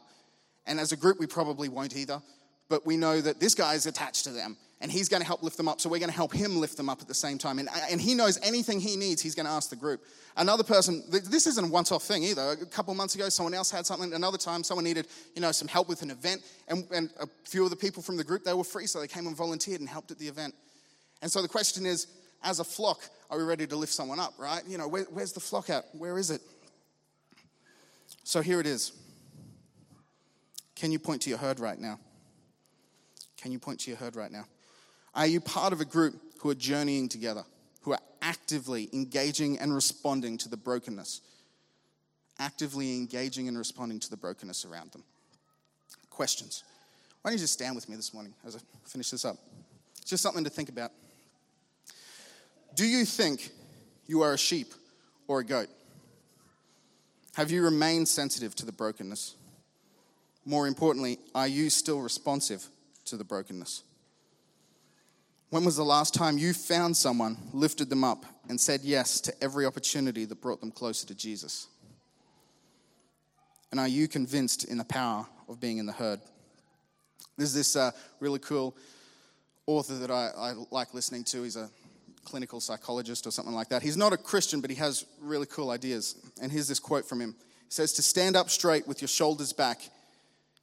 And 0.68 0.80
as 0.80 0.92
a 0.92 0.98
group, 0.98 1.20
we 1.20 1.28
probably 1.28 1.70
won't 1.70 1.96
either. 1.96 2.22
But 2.68 2.86
we 2.86 2.98
know 2.98 3.22
that 3.22 3.40
this 3.40 3.56
guy 3.56 3.76
is 3.76 3.86
attached 3.86 4.26
to 4.26 4.32
them 4.32 4.58
and 4.86 4.92
he's 4.92 5.10
going 5.10 5.20
to 5.20 5.26
help 5.26 5.42
lift 5.42 5.58
them 5.58 5.68
up. 5.68 5.82
So 5.82 5.90
we're 5.90 5.98
going 5.98 6.12
to 6.12 6.16
help 6.16 6.32
him 6.32 6.60
lift 6.60 6.78
them 6.78 6.90
up 6.90 7.02
at 7.02 7.08
the 7.08 7.16
same 7.16 7.40
time. 7.40 7.58
And, 7.58 7.68
and 7.90 8.00
he 8.00 8.14
knows 8.14 8.38
anything 8.44 8.80
he 8.80 8.96
needs, 8.96 9.20
he's 9.20 9.34
going 9.34 9.48
to 9.48 9.52
ask 9.52 9.72
the 9.72 9.76
group. 9.76 10.00
Another 10.38 10.64
person, 10.64 11.04
this 11.10 11.48
isn't 11.48 11.66
a 11.66 11.68
once 11.68 11.92
off 11.92 12.04
thing 12.04 12.24
either. 12.24 12.52
A 12.52 12.66
couple 12.68 12.94
months 12.94 13.16
ago, 13.16 13.28
someone 13.30 13.56
else 13.56 13.72
had 13.72 13.88
something. 13.88 14.14
Another 14.14 14.38
time, 14.38 14.64
someone 14.64 14.84
needed 14.84 15.08
you 15.34 15.42
know, 15.42 15.52
some 15.52 15.68
help 15.68 15.90
with 15.90 16.04
an 16.04 16.12
event. 16.12 16.44
And, 16.68 16.86
and 16.94 17.10
a 17.20 17.26
few 17.46 17.64
of 17.64 17.72
the 17.72 17.76
people 17.76 18.04
from 18.04 18.16
the 18.16 18.24
group, 18.24 18.44
they 18.44 18.54
were 18.54 18.64
free. 18.64 18.86
So 18.86 19.00
they 19.00 19.08
came 19.08 19.26
and 19.26 19.36
volunteered 19.36 19.80
and 19.80 19.90
helped 19.90 20.12
at 20.12 20.20
the 20.20 20.28
event. 20.28 20.54
And 21.24 21.32
so 21.32 21.42
the 21.42 21.48
question 21.48 21.88
is, 21.88 22.06
as 22.44 22.60
a 22.60 22.64
flock, 22.64 23.00
are 23.32 23.40
we 23.40 23.44
ready 23.44 23.66
to 23.66 23.76
lift 23.76 23.92
someone 23.92 24.20
up, 24.20 24.36
right? 24.38 24.62
You 24.68 24.78
know, 24.78 24.88
where, 24.88 25.06
where's 25.06 25.34
the 25.34 25.40
flock 25.40 25.72
at? 25.72 25.86
Where 25.94 26.20
is 26.20 26.30
it? 26.30 26.42
So 28.24 28.42
here 28.42 28.60
it 28.60 28.68
is. 28.68 28.92
Can 30.76 30.92
you 30.92 31.00
point 31.00 31.24
to 31.24 31.32
your 31.32 31.40
herd 31.40 31.60
right 31.60 31.80
now? 31.80 32.00
Can 33.42 33.52
you 33.52 33.58
point 33.58 33.80
to 33.80 33.90
your 33.90 33.98
herd 33.98 34.16
right 34.16 34.32
now? 34.32 34.46
Are 35.16 35.26
you 35.26 35.40
part 35.40 35.72
of 35.72 35.80
a 35.80 35.86
group 35.86 36.16
who 36.40 36.50
are 36.50 36.56
journeying 36.56 37.08
together, 37.10 37.44
who 37.82 37.94
are 37.94 38.00
actively 38.22 38.90
engaging 38.92 39.58
and 39.60 39.74
responding 39.74 40.38
to 40.40 40.50
the 40.50 40.58
brokenness? 40.58 41.22
Actively 42.38 42.98
engaging 42.98 43.48
and 43.48 43.58
responding 43.58 44.00
to 44.02 44.10
the 44.10 44.18
brokenness 44.18 44.66
around 44.66 44.92
them. 44.92 45.04
Questions. 46.10 46.64
Why 47.22 47.32
don't 47.32 47.38
you 47.38 47.44
just 47.44 47.54
stand 47.54 47.76
with 47.76 47.88
me 47.88 47.96
this 47.96 48.14
morning 48.14 48.34
as 48.46 48.58
I 48.58 48.60
finish 48.84 49.10
this 49.10 49.24
up? 49.24 49.38
It's 50.02 50.10
just 50.10 50.22
something 50.22 50.44
to 50.44 50.50
think 50.50 50.70
about. 50.70 50.92
Do 52.76 52.86
you 52.86 53.06
think 53.06 53.52
you 54.06 54.22
are 54.22 54.34
a 54.34 54.38
sheep 54.38 54.74
or 55.28 55.40
a 55.40 55.46
goat? 55.46 55.70
Have 57.36 57.52
you 57.52 57.64
remained 57.64 58.08
sensitive 58.08 58.54
to 58.56 58.66
the 58.66 58.72
brokenness? 58.72 59.36
More 60.46 60.68
importantly, 60.68 61.20
are 61.34 61.48
you 61.48 61.70
still 61.70 62.02
responsive 62.02 62.68
to 63.06 63.18
the 63.18 63.24
brokenness? 63.24 63.84
When 65.56 65.64
was 65.64 65.78
the 65.78 65.86
last 65.86 66.14
time 66.14 66.38
you 66.38 66.52
found 66.52 66.98
someone, 66.98 67.38
lifted 67.54 67.90
them 67.90 68.04
up, 68.04 68.26
and 68.50 68.60
said 68.60 68.82
yes 68.84 69.22
to 69.22 69.34
every 69.42 69.66
opportunity 69.66 70.26
that 70.26 70.42
brought 70.42 70.60
them 70.60 70.70
closer 70.70 71.08
to 71.08 71.16
Jesus? 71.16 71.68
And 73.72 73.80
are 73.80 73.88
you 73.88 74.10
convinced 74.10 74.66
in 74.66 74.78
the 74.78 74.84
power 74.84 75.26
of 75.48 75.62
being 75.62 75.78
in 75.78 75.86
the 75.86 75.94
herd? 75.94 76.20
There's 77.38 77.54
this 77.54 77.78
uh, 77.78 77.92
really 78.20 78.40
cool 78.40 78.76
author 79.66 79.94
that 79.94 80.12
I, 80.12 80.32
I 80.38 80.54
like 80.72 80.94
listening 80.94 81.24
to. 81.24 81.44
He's 81.44 81.56
a 81.56 81.70
clinical 82.26 82.60
psychologist 82.60 83.26
or 83.26 83.32
something 83.32 83.56
like 83.56 83.70
that. 83.70 83.82
He's 83.82 83.96
not 83.96 84.12
a 84.12 84.18
Christian, 84.18 84.60
but 84.60 84.70
he 84.70 84.76
has 84.76 85.06
really 85.22 85.46
cool 85.46 85.70
ideas. 85.70 86.18
And 86.42 86.52
here's 86.52 86.68
this 86.68 86.80
quote 86.82 87.08
from 87.08 87.22
him 87.22 87.34
He 87.64 87.72
says, 87.72 87.94
To 87.94 88.02
stand 88.02 88.36
up 88.36 88.50
straight 88.50 88.90
with 88.90 89.02
your 89.02 89.08
shoulders 89.08 89.54
back 89.54 89.80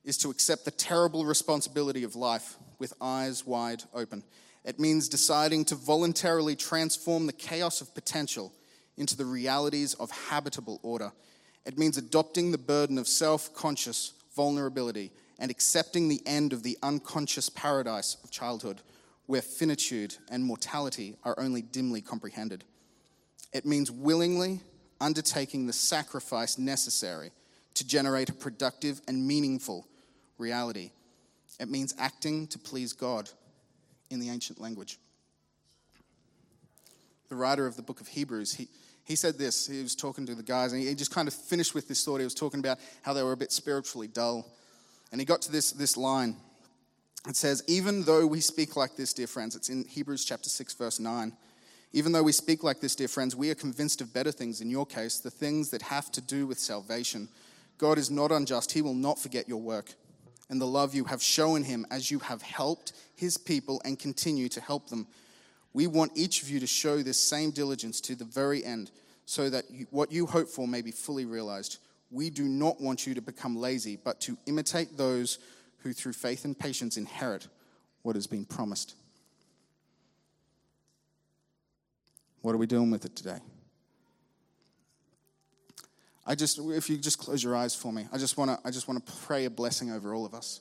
is 0.05 0.19
to 0.19 0.29
accept 0.29 0.67
the 0.67 0.71
terrible 0.71 1.25
responsibility 1.25 2.05
of 2.05 2.15
life 2.15 2.57
with 2.79 2.93
eyes 3.01 3.47
wide 3.47 3.83
open. 3.95 4.23
It 4.65 4.79
means 4.79 5.09
deciding 5.09 5.65
to 5.67 5.75
voluntarily 5.75 6.55
transform 6.55 7.27
the 7.27 7.33
chaos 7.33 7.81
of 7.81 7.95
potential 7.95 8.53
into 8.97 9.17
the 9.17 9.25
realities 9.25 9.95
of 9.95 10.11
habitable 10.11 10.79
order. 10.83 11.13
It 11.65 11.79
means 11.79 11.97
adopting 11.97 12.53
the 12.53 12.59
burden 12.59 12.99
of 12.99 13.09
self 13.09 13.53
conscious 13.55 14.13
vulnerability 14.37 15.11
and 15.39 15.51
accepting 15.51 16.09
the 16.09 16.23
end 16.27 16.53
of 16.53 16.63
the 16.63 16.79
unconscious 16.83 17.49
paradise 17.49 18.17
of 18.23 18.31
childhood, 18.31 18.81
where 19.27 19.43
finitude 19.43 20.17
and 20.31 20.45
mortality 20.45 21.17
are 21.25 21.39
only 21.39 21.63
dimly 21.63 22.01
comprehended. 22.01 22.65
It 23.53 23.67
means 23.67 23.91
willingly 23.91 24.61
undertaking 25.01 25.67
the 25.67 25.73
sacrifice 25.73 26.59
necessary 26.59 27.33
to 27.75 27.87
generate 27.87 28.29
a 28.29 28.35
productive 28.35 29.01
and 29.09 29.27
meaningful 29.27 29.87
reality. 30.39 30.93
It 31.59 31.69
means 31.69 31.95
acting 31.99 32.47
to 32.49 32.59
please 32.59 32.93
God 32.93 33.29
in 34.13 34.21
the 34.21 34.31
ancient 34.31 34.61
language. 34.61 34.99
The 37.29 37.37
writer 37.37 37.67
of 37.67 37.77
the 37.77 37.83
book 37.83 38.01
of 38.01 38.09
Hebrews, 38.09 38.55
he, 38.55 38.69
he 39.05 39.17
said 39.17 39.39
this. 39.39 39.67
He 39.67 39.83
was 39.83 39.95
talking 39.95 40.27
to 40.27 40.35
the 40.35 40.43
guys, 40.43 40.73
and 40.73 40.83
he 40.83 40.95
just 40.95 41.15
kind 41.15 41.29
of 41.29 41.35
finished 41.35 41.75
with 41.75 41.89
this 41.89 42.05
thought. 42.05 42.19
He 42.19 42.25
was 42.25 42.35
talking 42.35 42.61
about 42.61 42.79
how 43.03 43.13
they 43.13 43.23
were 43.23 43.33
a 43.33 43.37
bit 43.37 43.53
spiritually 43.53 44.09
dull. 44.09 44.47
And 45.11 45.21
he 45.21 45.25
got 45.25 45.43
to 45.43 45.53
this, 45.53 45.73
this 45.73 45.97
line. 45.97 46.37
It 47.29 47.37
says, 47.37 47.63
Even 47.67 48.05
though 48.05 48.27
we 48.27 48.41
speak 48.41 48.77
like 48.77 48.97
this, 48.97 49.13
dear 49.13 49.27
friends, 49.27 49.57
it's 49.57 49.69
in 49.69 49.85
Hebrews 49.85 50.25
chapter 50.25 50.49
6, 50.49 50.75
verse 50.75 51.01
9. 51.01 51.33
Even 51.95 52.13
though 52.13 52.23
we 52.23 52.33
speak 52.33 52.63
like 52.63 52.81
this, 52.81 52.95
dear 52.95 53.09
friends, 53.09 53.37
we 53.37 53.51
are 53.51 53.55
convinced 53.55 54.01
of 54.01 54.15
better 54.15 54.33
things 54.33 54.61
in 54.61 54.71
your 54.71 54.87
case, 54.87 55.19
the 55.19 55.31
things 55.31 55.71
that 55.71 55.83
have 55.83 56.11
to 56.13 56.23
do 56.23 56.47
with 56.47 56.59
salvation. 56.59 57.29
God 57.77 57.99
is 57.99 58.11
not 58.11 58.33
unjust. 58.33 58.73
He 58.73 58.81
will 58.81 58.95
not 58.95 59.19
forget 59.19 59.49
your 59.49 59.61
work 59.61 59.95
and 60.53 60.61
the 60.61 60.67
love 60.67 60.95
you 60.95 61.05
have 61.05 61.23
shown 61.23 61.65
him 61.65 61.87
as 61.91 62.11
you 62.11 62.19
have 62.19 62.43
helped 62.43 62.93
his 63.17 63.39
people 63.39 63.81
and 63.87 63.99
continue 63.99 64.51
to 64.51 64.61
help 64.61 64.91
them. 64.91 65.07
We 65.73 65.87
want 65.87 66.13
each 66.15 66.43
of 66.43 66.51
you 66.51 66.61
to 66.61 66.67
show 66.67 66.99
this 66.99 67.19
same 67.19 67.53
diligence 67.53 68.03
to 68.03 68.15
the 68.15 68.27
very 68.27 68.63
end 68.63 68.91
so 69.25 69.49
that 69.49 69.71
you, 69.71 69.87
what 69.89 70.13
you 70.13 70.27
hope 70.27 70.51
for 70.51 70.69
may 70.69 70.83
be 70.83 70.91
fully 70.91 71.25
realized. 71.25 71.79
We 72.11 72.29
do 72.29 72.45
not 72.45 72.83
want 72.83 73.07
you 73.07 73.15
to 73.15 73.23
become 73.23 73.57
lazy, 73.57 73.97
but 73.97 74.21
to 74.21 74.37
imitate 74.45 74.99
those 74.99 75.39
who 75.79 75.95
through 75.95 76.13
faith 76.13 76.45
and 76.45 76.57
patience 76.57 76.99
inherit 76.99 77.49
what 78.03 78.15
has 78.15 78.27
been 78.27 78.45
promised. 78.45 78.95
What 82.43 82.55
are 82.55 82.59
we 82.59 82.67
doing 82.67 82.91
with 82.91 83.07
it 83.07 83.17
today? 83.17 83.39
I 86.25 86.35
just, 86.35 86.59
if 86.59 86.89
you 86.89 86.99
just 86.99 87.19
close 87.19 87.43
your 87.43 87.57
eyes 87.57 87.75
for 87.75 87.93
me, 87.93 88.07
I 88.13 88.19
just 88.19 88.37
want 88.37 88.51
to, 88.51 88.59
I 88.65 88.71
just 88.71 88.87
want 88.87 89.05
to 89.05 89.13
pray 89.25 89.45
a 89.45 89.51
blessing 89.51 89.91
over 89.91 90.15
all 90.15 90.25
of 90.25 90.35
us. 90.35 90.61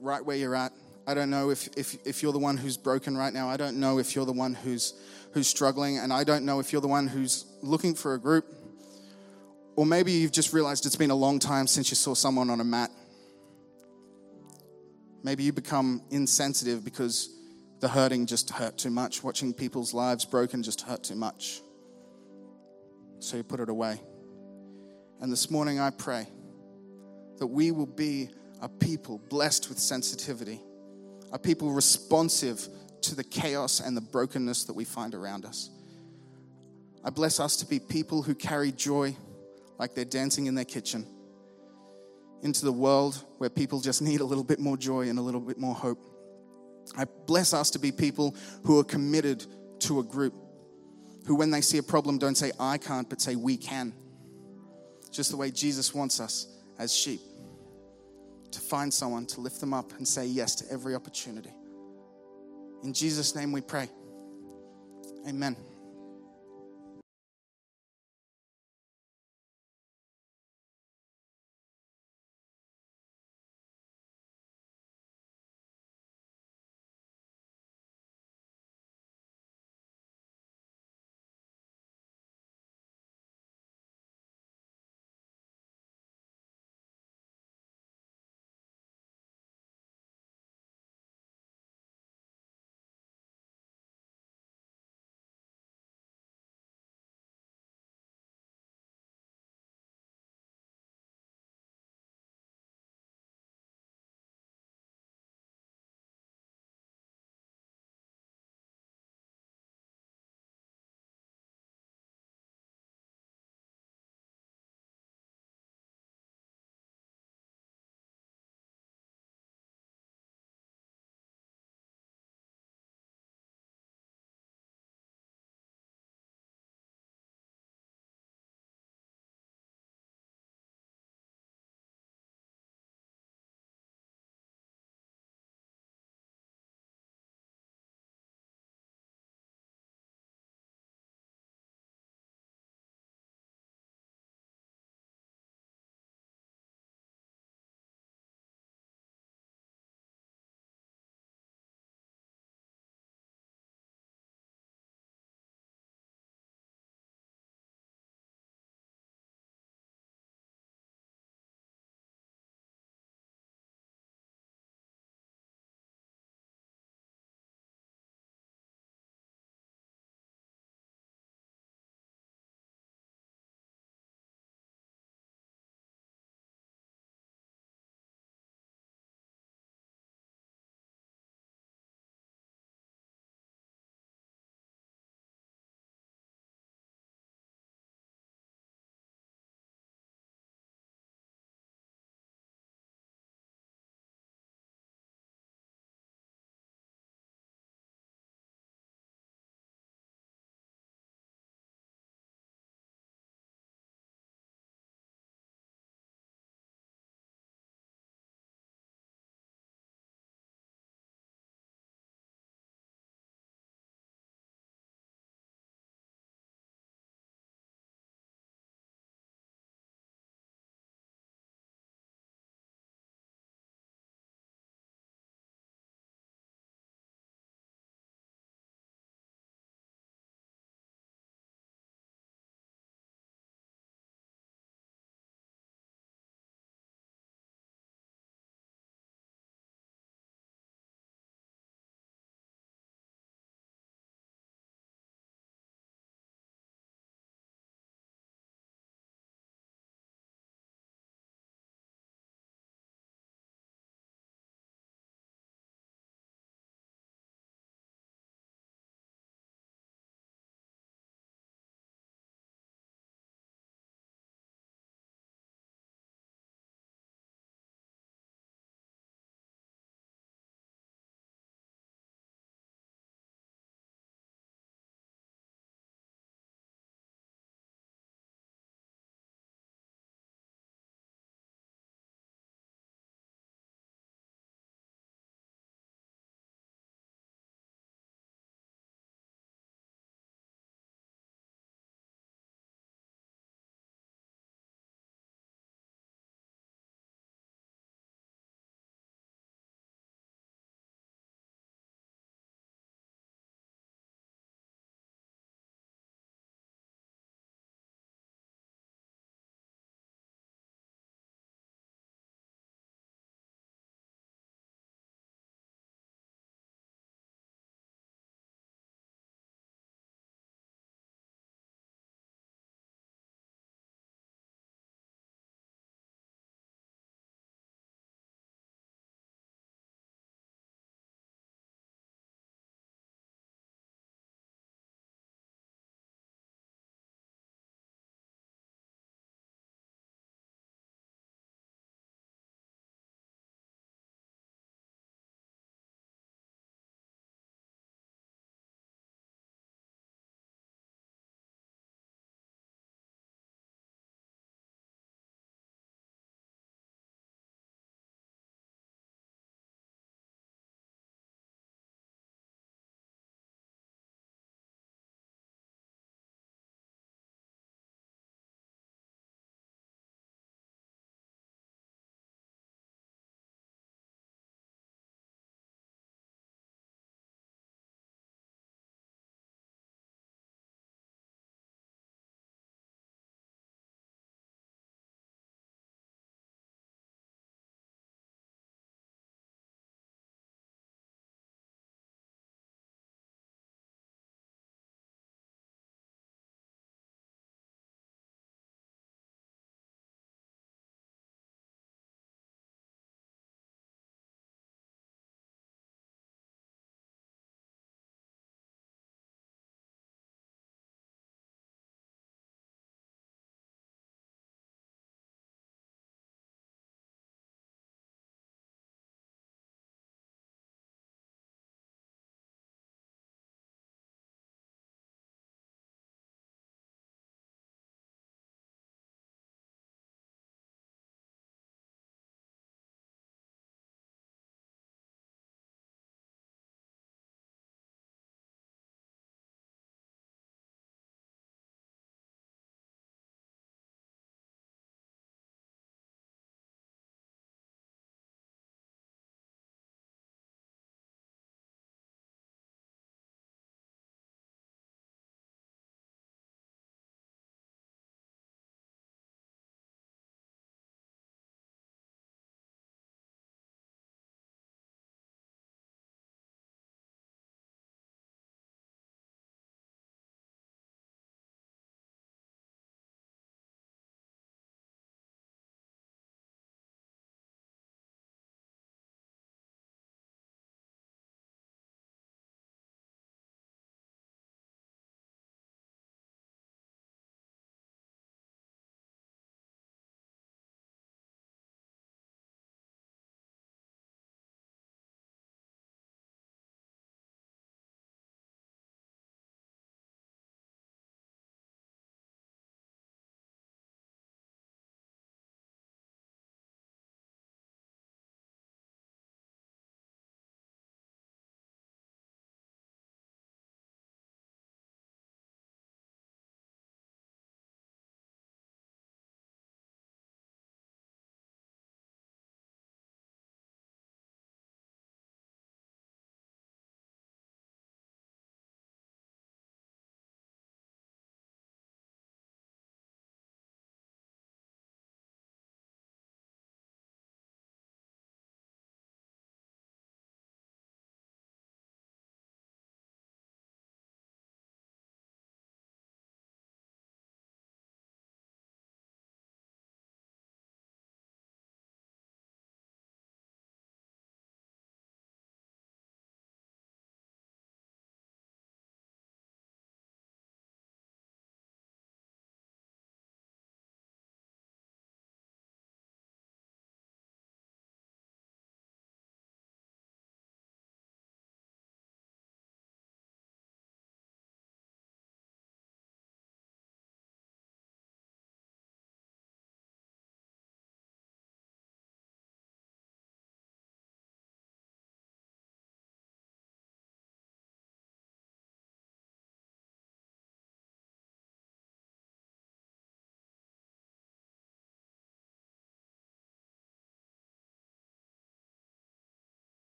Right 0.00 0.24
where 0.24 0.36
you're 0.36 0.54
at, 0.54 0.72
I 1.06 1.14
don't 1.14 1.30
know 1.30 1.50
if, 1.50 1.68
if, 1.76 1.96
if 2.06 2.22
you're 2.22 2.32
the 2.32 2.38
one 2.38 2.56
who's 2.56 2.76
broken 2.76 3.16
right 3.16 3.32
now. 3.32 3.48
I 3.48 3.56
don't 3.56 3.80
know 3.80 3.98
if 3.98 4.14
you're 4.14 4.26
the 4.26 4.32
one 4.32 4.54
who's, 4.54 4.94
who's 5.32 5.48
struggling. 5.48 5.98
And 5.98 6.12
I 6.12 6.24
don't 6.24 6.44
know 6.44 6.60
if 6.60 6.72
you're 6.72 6.82
the 6.82 6.88
one 6.88 7.08
who's 7.08 7.46
looking 7.62 7.94
for 7.94 8.14
a 8.14 8.20
group. 8.20 8.46
Or 9.74 9.86
maybe 9.86 10.12
you've 10.12 10.32
just 10.32 10.52
realized 10.52 10.84
it's 10.84 10.96
been 10.96 11.10
a 11.10 11.16
long 11.16 11.38
time 11.38 11.66
since 11.66 11.90
you 11.90 11.96
saw 11.96 12.14
someone 12.14 12.50
on 12.50 12.60
a 12.60 12.64
mat. 12.64 12.90
Maybe 15.24 15.42
you 15.44 15.52
become 15.52 16.02
insensitive 16.10 16.84
because 16.84 17.30
the 17.80 17.88
hurting 17.88 18.26
just 18.26 18.50
hurt 18.50 18.76
too 18.76 18.90
much. 18.90 19.24
Watching 19.24 19.54
people's 19.54 19.94
lives 19.94 20.24
broken 20.24 20.62
just 20.62 20.82
hurt 20.82 21.02
too 21.02 21.14
much 21.14 21.62
so 23.22 23.36
you 23.36 23.42
put 23.42 23.60
it 23.60 23.68
away. 23.68 24.00
And 25.20 25.30
this 25.30 25.50
morning 25.50 25.78
I 25.78 25.90
pray 25.90 26.26
that 27.38 27.46
we 27.46 27.70
will 27.70 27.86
be 27.86 28.30
a 28.60 28.68
people 28.68 29.18
blessed 29.28 29.68
with 29.68 29.78
sensitivity, 29.78 30.60
a 31.32 31.38
people 31.38 31.70
responsive 31.70 32.66
to 33.02 33.14
the 33.14 33.24
chaos 33.24 33.80
and 33.80 33.96
the 33.96 34.00
brokenness 34.00 34.64
that 34.64 34.74
we 34.74 34.84
find 34.84 35.14
around 35.14 35.44
us. 35.44 35.70
I 37.04 37.10
bless 37.10 37.40
us 37.40 37.56
to 37.58 37.66
be 37.66 37.78
people 37.78 38.22
who 38.22 38.34
carry 38.34 38.72
joy 38.72 39.16
like 39.78 39.94
they're 39.94 40.04
dancing 40.04 40.46
in 40.46 40.54
their 40.54 40.64
kitchen 40.64 41.06
into 42.42 42.64
the 42.64 42.72
world 42.72 43.24
where 43.38 43.50
people 43.50 43.80
just 43.80 44.02
need 44.02 44.20
a 44.20 44.24
little 44.24 44.44
bit 44.44 44.58
more 44.58 44.76
joy 44.76 45.08
and 45.08 45.18
a 45.18 45.22
little 45.22 45.40
bit 45.40 45.58
more 45.58 45.74
hope. 45.74 45.98
I 46.96 47.04
bless 47.26 47.54
us 47.54 47.70
to 47.70 47.78
be 47.78 47.92
people 47.92 48.36
who 48.64 48.80
are 48.80 48.84
committed 48.84 49.46
to 49.80 50.00
a 50.00 50.02
group 50.02 50.34
who, 51.26 51.34
when 51.34 51.50
they 51.50 51.60
see 51.60 51.78
a 51.78 51.82
problem, 51.82 52.18
don't 52.18 52.34
say, 52.34 52.52
I 52.58 52.78
can't, 52.78 53.08
but 53.08 53.20
say, 53.20 53.36
we 53.36 53.56
can. 53.56 53.92
Just 55.10 55.30
the 55.30 55.36
way 55.36 55.50
Jesus 55.50 55.94
wants 55.94 56.20
us 56.20 56.46
as 56.78 56.94
sheep 56.94 57.20
to 58.50 58.60
find 58.60 58.92
someone, 58.92 59.26
to 59.26 59.40
lift 59.40 59.60
them 59.60 59.72
up, 59.72 59.92
and 59.98 60.06
say 60.06 60.26
yes 60.26 60.54
to 60.56 60.72
every 60.72 60.94
opportunity. 60.94 61.52
In 62.82 62.92
Jesus' 62.92 63.34
name 63.34 63.52
we 63.52 63.60
pray. 63.60 63.88
Amen. 65.28 65.56